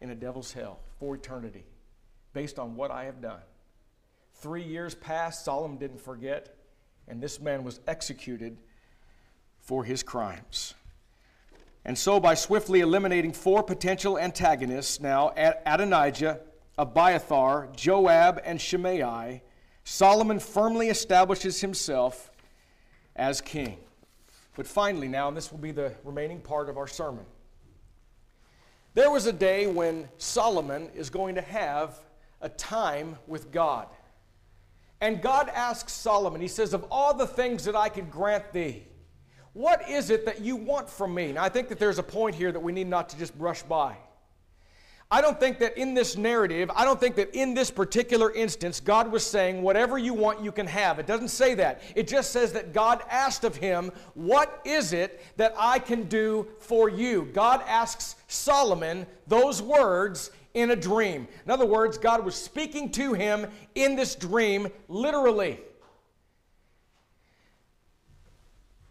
in 0.01 0.11
a 0.11 0.15
devil's 0.15 0.53
hell 0.53 0.81
for 0.99 1.15
eternity 1.15 1.65
based 2.33 2.59
on 2.59 2.77
what 2.77 2.91
I 2.91 3.05
have 3.05 3.21
done. 3.21 3.41
Three 4.35 4.63
years 4.63 4.95
passed, 4.95 5.45
Solomon 5.45 5.77
didn't 5.77 6.01
forget, 6.01 6.57
and 7.09 7.21
this 7.21 7.41
man 7.41 7.65
was 7.65 7.81
executed 7.87 8.57
for 9.61 9.85
his 9.85 10.03
crimes. 10.03 10.75
And 11.85 11.99
so, 11.99 12.21
by 12.21 12.35
swiftly 12.35 12.81
eliminating 12.81 13.33
four 13.33 13.63
potential 13.63 14.19
antagonists, 14.19 15.01
now 15.01 15.33
Adonijah, 15.37 16.41
Abiathar, 16.79 17.69
Joab, 17.75 18.41
and 18.45 18.61
Shimei, 18.61 19.43
Solomon 19.85 20.39
firmly 20.39 20.89
establishes 20.89 21.61
himself 21.61 22.31
as 23.17 23.41
king. 23.41 23.79
But 24.55 24.67
finally, 24.67 25.09
now, 25.09 25.29
and 25.29 25.37
this 25.37 25.51
will 25.51 25.59
be 25.59 25.73
the 25.73 25.93
remaining 26.05 26.41
part 26.41 26.69
of 26.69 26.77
our 26.77 26.87
sermon, 26.87 27.25
there 28.95 29.11
was 29.11 29.27
a 29.27 29.33
day 29.33 29.67
when 29.67 30.09
Solomon 30.19 30.91
is 30.95 31.09
going 31.09 31.35
to 31.35 31.41
have 31.41 31.99
a 32.43 32.49
time 32.49 33.17
with 33.27 33.51
God. 33.51 33.89
And 35.03 35.21
God 35.21 35.49
asks 35.49 35.93
Solomon, 35.93 36.41
He 36.41 36.47
says, 36.49 36.73
Of 36.73 36.87
all 36.89 37.13
the 37.13 37.27
things 37.27 37.65
that 37.65 37.75
I 37.75 37.89
could 37.89 38.09
grant 38.09 38.53
thee, 38.53 38.85
what 39.53 39.91
is 39.91 40.11
it 40.11 40.25
that 40.25 40.41
you 40.41 40.55
want 40.55 40.89
from 40.89 41.13
me? 41.13 41.33
Now, 41.33 41.43
I 41.43 41.49
think 41.49 41.69
that 41.69 41.81
there's 41.81 41.99
a 41.99 42.05
point 42.05 42.37
here 42.37 42.53
that 42.53 42.61
we 42.61 42.73
need 42.73 42.87
not 42.87 43.09
to 43.11 43.19
just 43.19 43.37
brush 43.37 43.63
by. 43.65 43.97
I 45.11 45.21
don't 45.21 45.39
think 45.39 45.59
that 45.59 45.77
in 45.77 45.93
this 45.93 46.17
narrative, 46.17 46.71
I 46.75 46.85
don't 46.85 46.99
think 46.99 47.17
that 47.17 47.35
in 47.35 47.53
this 47.53 47.71
particular 47.71 48.33
instance, 48.33 48.81
God 48.81 49.11
was 49.13 49.27
saying, 49.27 49.61
whatever 49.61 49.99
you 49.99 50.15
want, 50.15 50.41
you 50.41 50.53
can 50.53 50.67
have. 50.67 50.99
It 50.99 51.07
doesn't 51.07 51.29
say 51.29 51.55
that. 51.57 51.83
It 51.95 52.09
just 52.09 52.31
says 52.31 52.53
that 52.53 52.73
God 52.73 53.03
asked 53.11 53.45
of 53.45 53.57
him, 53.57 53.91
What 54.15 54.63
is 54.65 54.93
it 54.93 55.21
that 55.37 55.53
I 55.59 55.81
can 55.81 56.05
do 56.05 56.47
for 56.61 56.89
you? 56.89 57.29
God 57.35 57.61
asks 57.67 58.15
Solomon 58.29 59.05
those 59.27 59.61
words 59.61 60.31
in 60.55 60.71
a 60.71 60.77
dream. 60.77 61.27
In 61.45 61.51
other 61.51 61.67
words, 61.67 61.99
God 61.99 62.25
was 62.25 62.35
speaking 62.35 62.91
to 62.93 63.15
him 63.15 63.47
in 63.75 63.97
this 63.97 64.15
dream, 64.15 64.69
literally. 64.89 65.61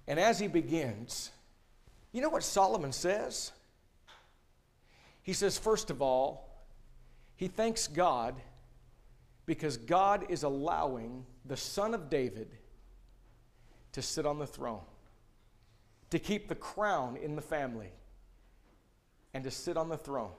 And 0.07 0.19
as 0.19 0.39
he 0.39 0.47
begins, 0.47 1.31
you 2.11 2.21
know 2.21 2.29
what 2.29 2.43
Solomon 2.43 2.91
says? 2.91 3.51
He 5.23 5.33
says, 5.33 5.57
first 5.57 5.89
of 5.89 6.01
all, 6.01 6.49
he 7.35 7.47
thanks 7.47 7.87
God 7.87 8.35
because 9.45 9.77
God 9.77 10.25
is 10.29 10.43
allowing 10.43 11.25
the 11.45 11.57
son 11.57 11.93
of 11.93 12.09
David 12.09 12.49
to 13.93 14.01
sit 14.01 14.25
on 14.25 14.39
the 14.39 14.47
throne, 14.47 14.81
to 16.09 16.19
keep 16.19 16.47
the 16.47 16.55
crown 16.55 17.17
in 17.17 17.35
the 17.35 17.41
family, 17.41 17.91
and 19.33 19.43
to 19.43 19.51
sit 19.51 19.77
on 19.77 19.89
the 19.89 19.97
throne. 19.97 20.31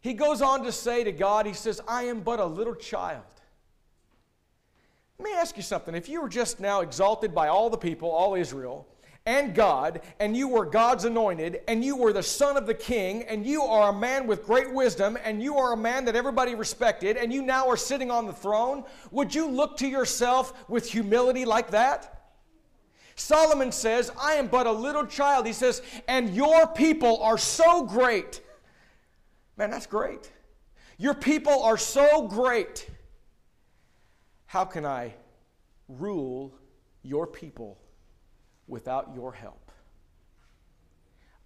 He 0.00 0.14
goes 0.14 0.40
on 0.40 0.64
to 0.64 0.72
say 0.72 1.04
to 1.04 1.12
God, 1.12 1.46
He 1.46 1.52
says, 1.52 1.80
I 1.86 2.04
am 2.04 2.20
but 2.20 2.40
a 2.40 2.46
little 2.46 2.74
child. 2.74 3.22
Let 5.18 5.24
me 5.24 5.32
ask 5.34 5.56
you 5.56 5.62
something. 5.62 5.94
If 5.94 6.08
you 6.08 6.22
were 6.22 6.30
just 6.30 6.60
now 6.60 6.80
exalted 6.80 7.34
by 7.34 7.48
all 7.48 7.68
the 7.68 7.76
people, 7.76 8.10
all 8.10 8.34
Israel, 8.34 8.86
and 9.26 9.54
God, 9.54 10.00
and 10.18 10.34
you 10.34 10.48
were 10.48 10.64
God's 10.64 11.04
anointed, 11.04 11.60
and 11.68 11.84
you 11.84 11.94
were 11.94 12.14
the 12.14 12.22
son 12.22 12.56
of 12.56 12.66
the 12.66 12.72
king, 12.72 13.24
and 13.24 13.44
you 13.44 13.62
are 13.62 13.90
a 13.90 13.92
man 13.92 14.26
with 14.26 14.46
great 14.46 14.72
wisdom, 14.72 15.18
and 15.22 15.42
you 15.42 15.58
are 15.58 15.74
a 15.74 15.76
man 15.76 16.06
that 16.06 16.16
everybody 16.16 16.54
respected, 16.54 17.18
and 17.18 17.30
you 17.30 17.42
now 17.42 17.68
are 17.68 17.76
sitting 17.76 18.10
on 18.10 18.26
the 18.26 18.32
throne, 18.32 18.82
would 19.10 19.34
you 19.34 19.46
look 19.46 19.76
to 19.76 19.86
yourself 19.86 20.68
with 20.70 20.90
humility 20.90 21.44
like 21.44 21.70
that? 21.72 22.32
Solomon 23.14 23.72
says, 23.72 24.10
I 24.18 24.32
am 24.34 24.46
but 24.46 24.66
a 24.66 24.72
little 24.72 25.04
child. 25.04 25.46
He 25.46 25.52
says, 25.52 25.82
and 26.08 26.34
your 26.34 26.66
people 26.68 27.22
are 27.22 27.36
so 27.36 27.82
great. 27.82 28.40
Man, 29.60 29.70
that's 29.70 29.84
great. 29.84 30.32
Your 30.96 31.12
people 31.12 31.62
are 31.64 31.76
so 31.76 32.26
great. 32.26 32.88
How 34.46 34.64
can 34.64 34.86
I 34.86 35.12
rule 35.86 36.54
your 37.02 37.26
people 37.26 37.78
without 38.66 39.10
your 39.14 39.34
help? 39.34 39.70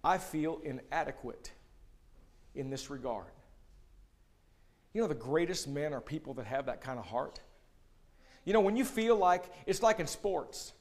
I 0.01 0.17
feel 0.17 0.61
inadequate 0.63 1.51
in 2.55 2.69
this 2.69 2.89
regard. 2.89 3.33
You 4.93 5.01
know, 5.01 5.09
the 5.09 5.13
greatest 5.13 5.67
men 5.67 5.93
are 5.93 5.99
people 5.99 6.35
that 6.35 6.45
have 6.45 6.67
that 6.67 6.79
kind 6.79 6.97
of 6.97 7.05
heart. 7.05 7.41
You 8.45 8.53
know, 8.53 8.61
when 8.61 8.77
you 8.77 8.85
feel 8.85 9.17
like 9.17 9.51
it's 9.65 9.83
like 9.83 9.99
in 9.99 10.07
sports, 10.07 10.71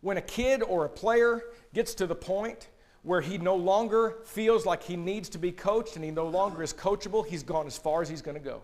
when 0.00 0.16
a 0.16 0.22
kid 0.22 0.64
or 0.64 0.86
a 0.86 0.88
player 0.88 1.44
gets 1.72 1.94
to 1.94 2.08
the 2.08 2.16
point 2.16 2.68
where 3.02 3.20
he 3.20 3.38
no 3.38 3.56
longer 3.56 4.18
feels 4.24 4.66
like 4.66 4.82
he 4.82 4.96
needs 4.96 5.28
to 5.30 5.38
be 5.38 5.52
coached 5.52 5.96
and 5.96 6.04
he 6.04 6.10
no 6.10 6.26
longer 6.26 6.62
is 6.62 6.72
coachable, 6.72 7.26
he's 7.26 7.42
gone 7.42 7.66
as 7.66 7.78
far 7.78 8.02
as 8.02 8.08
he's 8.08 8.22
going 8.22 8.36
to 8.36 8.42
go. 8.42 8.60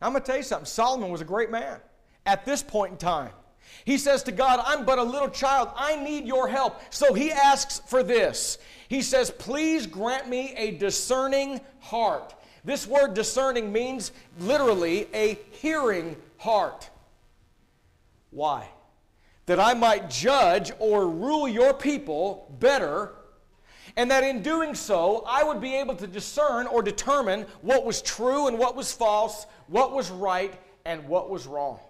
Now, 0.00 0.06
I'm 0.06 0.12
going 0.12 0.22
to 0.22 0.26
tell 0.26 0.36
you 0.36 0.44
something 0.44 0.66
Solomon 0.66 1.10
was 1.10 1.20
a 1.20 1.24
great 1.24 1.50
man 1.50 1.78
at 2.26 2.44
this 2.44 2.62
point 2.62 2.92
in 2.92 2.98
time. 2.98 3.32
He 3.84 3.98
says 3.98 4.22
to 4.24 4.32
God, 4.32 4.62
I'm 4.64 4.84
but 4.84 4.98
a 4.98 5.02
little 5.02 5.28
child. 5.28 5.68
I 5.76 5.96
need 5.96 6.26
your 6.26 6.48
help. 6.48 6.80
So 6.90 7.12
he 7.12 7.32
asks 7.32 7.80
for 7.86 8.02
this. 8.02 8.58
He 8.88 9.02
says, 9.02 9.30
Please 9.30 9.86
grant 9.86 10.28
me 10.28 10.54
a 10.56 10.72
discerning 10.72 11.60
heart. 11.80 12.34
This 12.64 12.86
word 12.86 13.14
discerning 13.14 13.72
means 13.72 14.12
literally 14.40 15.08
a 15.14 15.38
hearing 15.50 16.16
heart. 16.38 16.88
Why? 18.30 18.68
That 19.48 19.58
I 19.58 19.72
might 19.72 20.10
judge 20.10 20.72
or 20.78 21.08
rule 21.08 21.48
your 21.48 21.72
people 21.72 22.54
better, 22.60 23.14
and 23.96 24.10
that 24.10 24.22
in 24.22 24.42
doing 24.42 24.74
so, 24.74 25.24
I 25.26 25.42
would 25.42 25.58
be 25.58 25.74
able 25.74 25.96
to 25.96 26.06
discern 26.06 26.66
or 26.66 26.82
determine 26.82 27.46
what 27.62 27.86
was 27.86 28.02
true 28.02 28.48
and 28.48 28.58
what 28.58 28.76
was 28.76 28.92
false, 28.92 29.46
what 29.66 29.92
was 29.92 30.10
right 30.10 30.52
and 30.84 31.08
what 31.08 31.30
was 31.30 31.46
wrong. 31.46 31.80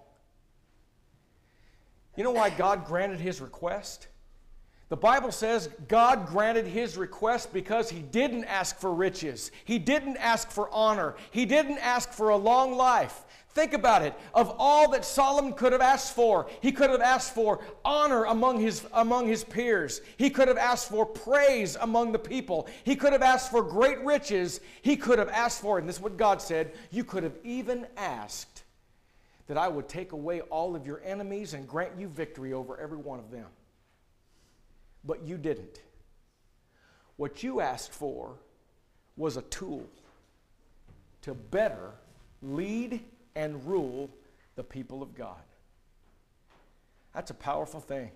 You 2.16 2.22
know 2.22 2.30
why 2.30 2.50
God 2.50 2.86
granted 2.86 3.18
his 3.18 3.40
request? 3.40 4.06
The 4.88 4.96
Bible 4.96 5.32
says 5.32 5.68
God 5.88 6.28
granted 6.28 6.66
his 6.66 6.96
request 6.96 7.52
because 7.52 7.90
he 7.90 8.02
didn't 8.02 8.44
ask 8.44 8.78
for 8.78 8.94
riches. 8.94 9.50
He 9.64 9.80
didn't 9.80 10.16
ask 10.16 10.50
for 10.50 10.70
honor. 10.70 11.16
He 11.32 11.44
didn't 11.44 11.78
ask 11.78 12.12
for 12.12 12.28
a 12.28 12.36
long 12.36 12.76
life. 12.76 13.24
Think 13.58 13.72
about 13.72 14.02
it. 14.02 14.14
Of 14.34 14.54
all 14.56 14.88
that 14.92 15.04
Solomon 15.04 15.52
could 15.52 15.72
have 15.72 15.80
asked 15.80 16.14
for, 16.14 16.46
he 16.60 16.70
could 16.70 16.90
have 16.90 17.00
asked 17.00 17.34
for 17.34 17.58
honor 17.84 18.22
among 18.26 18.60
his, 18.60 18.86
among 18.92 19.26
his 19.26 19.42
peers. 19.42 20.00
He 20.16 20.30
could 20.30 20.46
have 20.46 20.56
asked 20.56 20.88
for 20.88 21.04
praise 21.04 21.76
among 21.80 22.12
the 22.12 22.20
people. 22.20 22.68
He 22.84 22.94
could 22.94 23.12
have 23.12 23.20
asked 23.20 23.50
for 23.50 23.64
great 23.64 23.98
riches. 24.04 24.60
He 24.82 24.96
could 24.96 25.18
have 25.18 25.28
asked 25.30 25.60
for, 25.60 25.76
and 25.76 25.88
this 25.88 25.96
is 25.96 26.02
what 26.02 26.16
God 26.16 26.40
said, 26.40 26.70
you 26.92 27.02
could 27.02 27.24
have 27.24 27.36
even 27.42 27.88
asked 27.96 28.62
that 29.48 29.58
I 29.58 29.66
would 29.66 29.88
take 29.88 30.12
away 30.12 30.40
all 30.42 30.76
of 30.76 30.86
your 30.86 31.02
enemies 31.04 31.52
and 31.52 31.66
grant 31.66 31.98
you 31.98 32.06
victory 32.06 32.52
over 32.52 32.78
every 32.78 32.98
one 32.98 33.18
of 33.18 33.32
them. 33.32 33.46
But 35.04 35.24
you 35.26 35.36
didn't. 35.36 35.80
What 37.16 37.42
you 37.42 37.60
asked 37.60 37.92
for 37.92 38.36
was 39.16 39.36
a 39.36 39.42
tool 39.42 39.84
to 41.22 41.34
better 41.34 41.94
lead 42.40 43.00
and 43.34 43.66
rule 43.66 44.10
the 44.56 44.64
people 44.64 45.02
of 45.02 45.14
God. 45.14 45.36
That's 47.14 47.30
a 47.30 47.34
powerful 47.34 47.80
thing. 47.80 48.10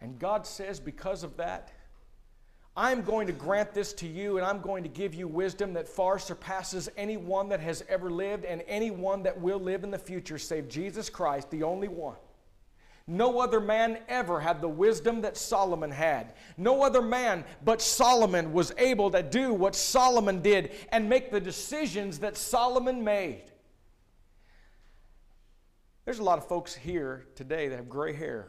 And 0.00 0.18
God 0.18 0.46
says, 0.46 0.78
because 0.80 1.22
of 1.22 1.36
that, 1.36 1.72
I'm 2.76 3.02
going 3.02 3.26
to 3.26 3.32
grant 3.32 3.74
this 3.74 3.92
to 3.94 4.06
you, 4.06 4.36
and 4.36 4.46
I'm 4.46 4.60
going 4.60 4.84
to 4.84 4.88
give 4.88 5.12
you 5.12 5.26
wisdom 5.26 5.72
that 5.72 5.88
far 5.88 6.18
surpasses 6.18 6.88
anyone 6.96 7.48
that 7.48 7.58
has 7.58 7.82
ever 7.88 8.08
lived 8.08 8.44
and 8.44 8.62
anyone 8.68 9.24
that 9.24 9.40
will 9.40 9.58
live 9.58 9.82
in 9.82 9.90
the 9.90 9.98
future, 9.98 10.38
save 10.38 10.68
Jesus 10.68 11.10
Christ, 11.10 11.50
the 11.50 11.64
only 11.64 11.88
one. 11.88 12.16
No 13.10 13.40
other 13.40 13.58
man 13.58 14.00
ever 14.06 14.38
had 14.38 14.60
the 14.60 14.68
wisdom 14.68 15.22
that 15.22 15.38
Solomon 15.38 15.90
had. 15.90 16.34
No 16.58 16.82
other 16.82 17.00
man 17.00 17.42
but 17.64 17.80
Solomon 17.80 18.52
was 18.52 18.74
able 18.76 19.10
to 19.12 19.22
do 19.22 19.54
what 19.54 19.74
Solomon 19.74 20.42
did 20.42 20.72
and 20.90 21.08
make 21.08 21.30
the 21.30 21.40
decisions 21.40 22.18
that 22.18 22.36
Solomon 22.36 23.02
made. 23.02 23.44
There's 26.04 26.18
a 26.18 26.22
lot 26.22 26.36
of 26.36 26.46
folks 26.46 26.74
here 26.74 27.26
today 27.34 27.68
that 27.68 27.76
have 27.76 27.88
gray 27.88 28.12
hair. 28.12 28.48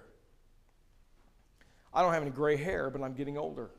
I 1.94 2.02
don't 2.02 2.14
have 2.14 2.22
any 2.22 2.32
gray 2.32 2.58
hair, 2.58 2.90
but 2.90 3.02
I'm 3.02 3.14
getting 3.14 3.38
older. 3.38 3.72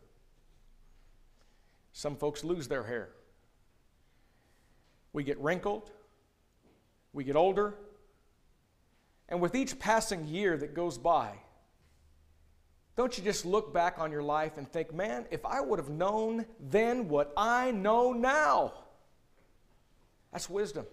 Some 1.93 2.17
folks 2.17 2.43
lose 2.43 2.69
their 2.69 2.85
hair. 2.85 3.11
We 5.13 5.25
get 5.25 5.39
wrinkled, 5.41 5.91
we 7.13 7.23
get 7.25 7.37
older, 7.37 7.75
and 9.31 9.41
with 9.41 9.55
each 9.55 9.79
passing 9.79 10.27
year 10.27 10.57
that 10.57 10.75
goes 10.75 10.99
by, 10.99 11.33
don't 12.97 13.17
you 13.17 13.25
just 13.25 13.47
look 13.47 13.73
back 13.73 13.99
on 13.99 14.11
your 14.11 14.23
life 14.23 14.59
and 14.59 14.71
think, 14.71 14.93
man, 14.93 15.25
if 15.31 15.47
I 15.47 15.61
would 15.61 15.79
have 15.79 15.89
known 15.89 16.45
then 16.59 17.09
what 17.09 17.33
I 17.37 17.71
know 17.71 18.13
now? 18.13 18.75
That's 20.33 20.51
wisdom. 20.51 20.85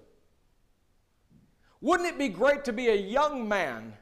Wouldn't 1.81 2.07
it 2.07 2.17
be 2.17 2.29
great 2.29 2.63
to 2.65 2.73
be 2.73 2.87
a 2.87 2.95
young 2.95 3.47
man 3.47 3.93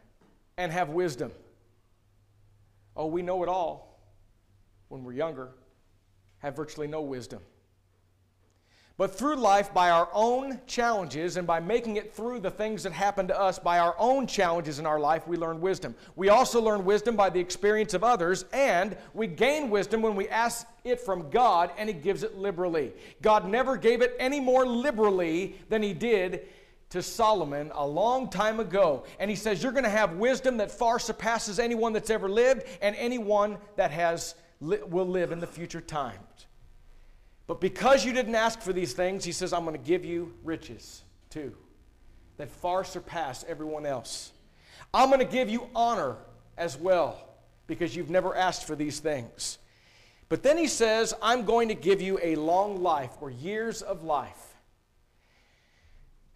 and 0.58 0.72
have 0.72 0.90
wisdom? 0.90 1.32
Oh, 2.96 3.08
we 3.08 3.22
know 3.22 3.44
it 3.44 3.50
all 3.50 4.00
when 4.88 5.04
we're 5.04 5.14
younger 5.14 5.50
have 6.46 6.56
virtually 6.56 6.88
no 6.88 7.02
wisdom. 7.02 7.42
But 8.98 9.14
through 9.14 9.36
life, 9.36 9.74
by 9.74 9.90
our 9.90 10.08
own 10.14 10.62
challenges 10.68 11.36
and 11.36 11.46
by 11.46 11.60
making 11.60 11.98
it 11.98 12.14
through 12.14 12.40
the 12.40 12.50
things 12.50 12.84
that 12.84 12.94
happen 12.94 13.28
to 13.28 13.38
us, 13.38 13.60
by 13.60 13.80
our 13.80 13.94
own 14.00 14.26
challenges 14.26 14.80
in 14.80 14.86
our 14.86 15.00
life, 15.00 15.28
we 15.28 15.36
learn 15.36 15.60
wisdom. 15.60 15.96
We 16.16 16.30
also 16.30 16.62
learn 16.62 16.86
wisdom 16.86 17.18
by 17.18 17.30
the 17.30 17.40
experience 17.40 17.94
of 17.94 18.06
others, 18.06 18.46
and 18.54 18.96
we 19.14 19.28
gain 19.28 19.70
wisdom 19.70 20.02
when 20.02 20.16
we 20.16 20.30
ask 20.30 20.66
it 20.86 21.02
from 21.02 21.30
God, 21.30 21.72
and 21.78 21.90
He 21.90 21.94
gives 21.94 22.24
it 22.24 22.38
liberally. 22.38 22.94
God 23.22 23.50
never 23.50 23.76
gave 23.76 24.02
it 24.02 24.16
any 24.18 24.40
more 24.40 24.66
liberally 24.66 25.58
than 25.68 25.84
He 25.84 25.94
did 25.94 26.48
to 26.92 27.04
Solomon 27.04 27.72
a 27.74 27.86
long 27.86 28.30
time 28.30 28.62
ago. 28.62 29.04
And 29.20 29.30
He 29.30 29.36
says, 29.36 29.62
You're 29.62 29.74
going 29.74 29.84
to 29.84 29.90
have 29.90 30.14
wisdom 30.14 30.56
that 30.58 30.72
far 30.72 31.00
surpasses 31.00 31.60
anyone 31.60 31.92
that's 31.92 32.10
ever 32.10 32.30
lived 32.30 32.64
and 32.82 32.96
anyone 32.96 33.58
that 33.76 33.92
has 33.92 34.36
will 34.62 35.06
live 35.06 35.34
in 35.34 35.42
the 35.42 35.48
future 35.48 35.82
times. 35.82 36.45
But 37.48 37.62
because 37.62 38.04
you 38.04 38.14
didn't 38.14 38.36
ask 38.36 38.62
for 38.62 38.74
these 38.74 38.94
things, 38.94 39.24
he 39.24 39.32
says, 39.32 39.54
I'm 39.54 39.64
going 39.66 39.78
to 39.80 39.88
give 39.88 40.04
you 40.04 40.34
riches 40.44 41.04
too 41.30 41.56
that 42.38 42.50
far 42.50 42.84
surpass 42.84 43.46
everyone 43.48 43.86
else. 43.86 44.32
I'm 44.94 45.10
going 45.10 45.20
to 45.20 45.26
give 45.26 45.50
you 45.50 45.70
honor 45.74 46.18
as 46.58 46.78
well 46.78 47.30
because 47.68 47.96
you've 47.96 48.10
never 48.10 48.36
asked 48.36 48.66
for 48.66 48.76
these 48.76 49.00
things. 49.00 49.58
But 50.28 50.44
then 50.44 50.58
he 50.58 50.68
says, 50.68 51.14
I'm 51.22 51.46
going 51.46 51.70
to 51.70 51.76
give 51.76 52.02
you 52.02 52.20
a 52.22 52.36
long 52.36 52.82
life 52.82 53.12
or 53.22 53.30
years 53.30 53.82
of 53.82 54.04
life. 54.04 54.56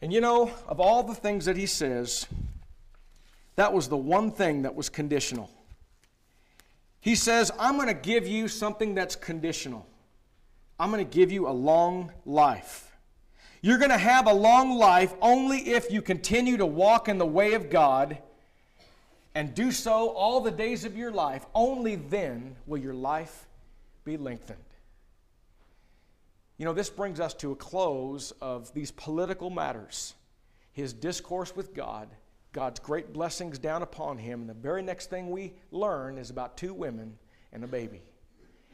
And 0.01 0.14
you 0.14 0.22
know, 0.22 0.51
of 0.68 0.80
all 0.80 1.03
the 1.03 1.16
things 1.16 1.45
that 1.45 1.57
he 1.57 1.66
says, 1.66 2.26
that 3.55 3.74
was 3.74 3.89
the 3.89 3.97
one 3.97 4.32
thing 4.32 4.62
that 4.62 4.76
was 4.76 4.88
conditional. 4.88 5.49
He 7.01 7.16
says, 7.16 7.51
I'm 7.60 7.76
going 7.76 7.88
to 7.88 7.93
give 7.93 8.28
you 8.28 8.47
something 8.47 8.93
that's 8.93 9.16
conditional. 9.16 9.88
I'm 10.80 10.91
going 10.91 11.05
to 11.05 11.15
give 11.15 11.32
you 11.32 11.47
a 11.47 11.51
long 11.51 12.11
life. 12.25 12.91
You're 13.61 13.77
going 13.77 13.91
to 13.91 13.97
have 13.97 14.27
a 14.27 14.34
long 14.34 14.77
life 14.77 15.13
only 15.21 15.57
if 15.71 15.91
you 15.91 16.01
continue 16.01 16.57
to 16.57 16.65
walk 16.65 17.09
in 17.09 17.17
the 17.17 17.25
way 17.25 17.53
of 17.53 17.69
God 17.69 18.17
and 19.36 19.53
do 19.53 19.71
so 19.71 20.09
all 20.09 20.41
the 20.41 20.51
days 20.51 20.86
of 20.86 20.95
your 20.95 21.11
life. 21.11 21.45
Only 21.53 21.95
then 21.95 22.55
will 22.65 22.80
your 22.80 22.93
life 22.93 23.47
be 24.05 24.15
lengthened. 24.15 24.59
You 26.57 26.65
know, 26.65 26.73
this 26.73 26.89
brings 26.89 27.19
us 27.19 27.34
to 27.36 27.51
a 27.51 27.55
close 27.55 28.32
of 28.41 28.73
these 28.73 28.91
political 28.91 29.49
matters. 29.49 30.13
His 30.71 30.93
discourse 30.93 31.55
with 31.55 31.73
God 31.73 32.09
God's 32.51 32.80
great 32.80 33.13
blessings 33.13 33.59
down 33.59 33.84
upon 33.84 34.17
him. 34.17 34.41
And 34.41 34.49
the 34.49 34.55
very 34.55 34.82
next 34.82 35.09
thing 35.09 35.30
we 35.30 35.53
learn 35.71 36.17
is 36.17 36.30
about 36.30 36.57
two 36.57 36.73
women 36.73 37.17
and 37.53 37.63
a 37.63 37.67
baby. 37.67 38.01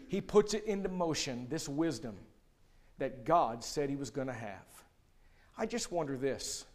He 0.08 0.22
puts 0.22 0.54
it 0.54 0.66
into 0.66 0.90
motion, 0.90 1.48
this 1.50 1.68
wisdom 1.68 2.16
that 2.98 3.26
God 3.26 3.64
said 3.64 3.90
he 3.90 3.96
was 3.96 4.10
going 4.10 4.28
to 4.28 4.34
have. 4.34 4.66
I 5.58 5.66
just 5.66 5.92
wonder 5.92 6.18
this 6.18 6.66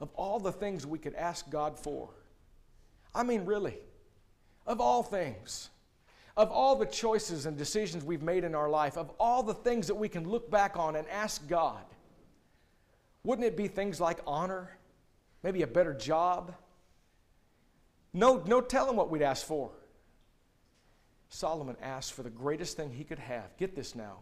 of 0.00 0.10
all 0.14 0.40
the 0.40 0.52
things 0.52 0.86
we 0.86 0.98
could 0.98 1.14
ask 1.14 1.48
God 1.50 1.78
for, 1.78 2.10
I 3.14 3.22
mean, 3.22 3.44
really, 3.44 3.78
of 4.66 4.80
all 4.80 5.02
things, 5.02 5.70
of 6.36 6.50
all 6.50 6.76
the 6.76 6.86
choices 6.86 7.46
and 7.46 7.56
decisions 7.56 8.04
we've 8.04 8.22
made 8.22 8.44
in 8.44 8.54
our 8.54 8.68
life, 8.68 8.98
of 8.98 9.10
all 9.20 9.42
the 9.42 9.54
things 9.54 9.86
that 9.86 9.94
we 9.94 10.08
can 10.08 10.28
look 10.28 10.50
back 10.50 10.76
on 10.76 10.96
and 10.96 11.08
ask 11.08 11.46
God, 11.48 11.84
wouldn't 13.22 13.46
it 13.46 13.56
be 13.56 13.68
things 13.68 14.00
like 14.00 14.18
honor? 14.26 14.76
maybe 15.44 15.62
a 15.62 15.66
better 15.66 15.94
job. 15.94 16.54
No, 18.12 18.42
no 18.46 18.60
telling 18.60 18.96
what 18.96 19.10
we'd 19.10 19.22
ask 19.22 19.46
for. 19.46 19.70
Solomon 21.34 21.76
asked 21.82 22.12
for 22.12 22.22
the 22.22 22.30
greatest 22.30 22.76
thing 22.76 22.92
he 22.92 23.02
could 23.02 23.18
have. 23.18 23.56
Get 23.56 23.74
this 23.74 23.96
now. 23.96 24.18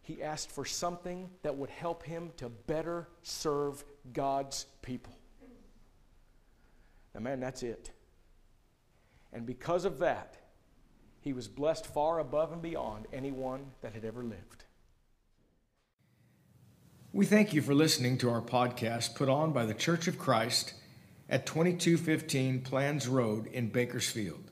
He 0.00 0.20
asked 0.20 0.50
for 0.50 0.64
something 0.64 1.30
that 1.44 1.56
would 1.56 1.70
help 1.70 2.02
him 2.02 2.32
to 2.38 2.48
better 2.48 3.06
serve 3.22 3.84
God's 4.12 4.66
people. 4.82 5.16
Now, 7.14 7.20
man, 7.20 7.38
that's 7.38 7.62
it. 7.62 7.92
And 9.32 9.46
because 9.46 9.84
of 9.84 10.00
that, 10.00 10.36
he 11.20 11.32
was 11.32 11.46
blessed 11.46 11.86
far 11.86 12.18
above 12.18 12.50
and 12.50 12.60
beyond 12.60 13.06
anyone 13.12 13.66
that 13.80 13.92
had 13.92 14.04
ever 14.04 14.24
lived. 14.24 14.64
We 17.12 17.24
thank 17.24 17.54
you 17.54 17.62
for 17.62 17.72
listening 17.72 18.18
to 18.18 18.30
our 18.30 18.42
podcast 18.42 19.14
put 19.14 19.28
on 19.28 19.52
by 19.52 19.64
the 19.64 19.74
Church 19.74 20.08
of 20.08 20.18
Christ 20.18 20.74
at 21.30 21.46
2215 21.46 22.62
Planz 22.62 23.08
Road 23.08 23.46
in 23.46 23.68
Bakersfield. 23.68 24.51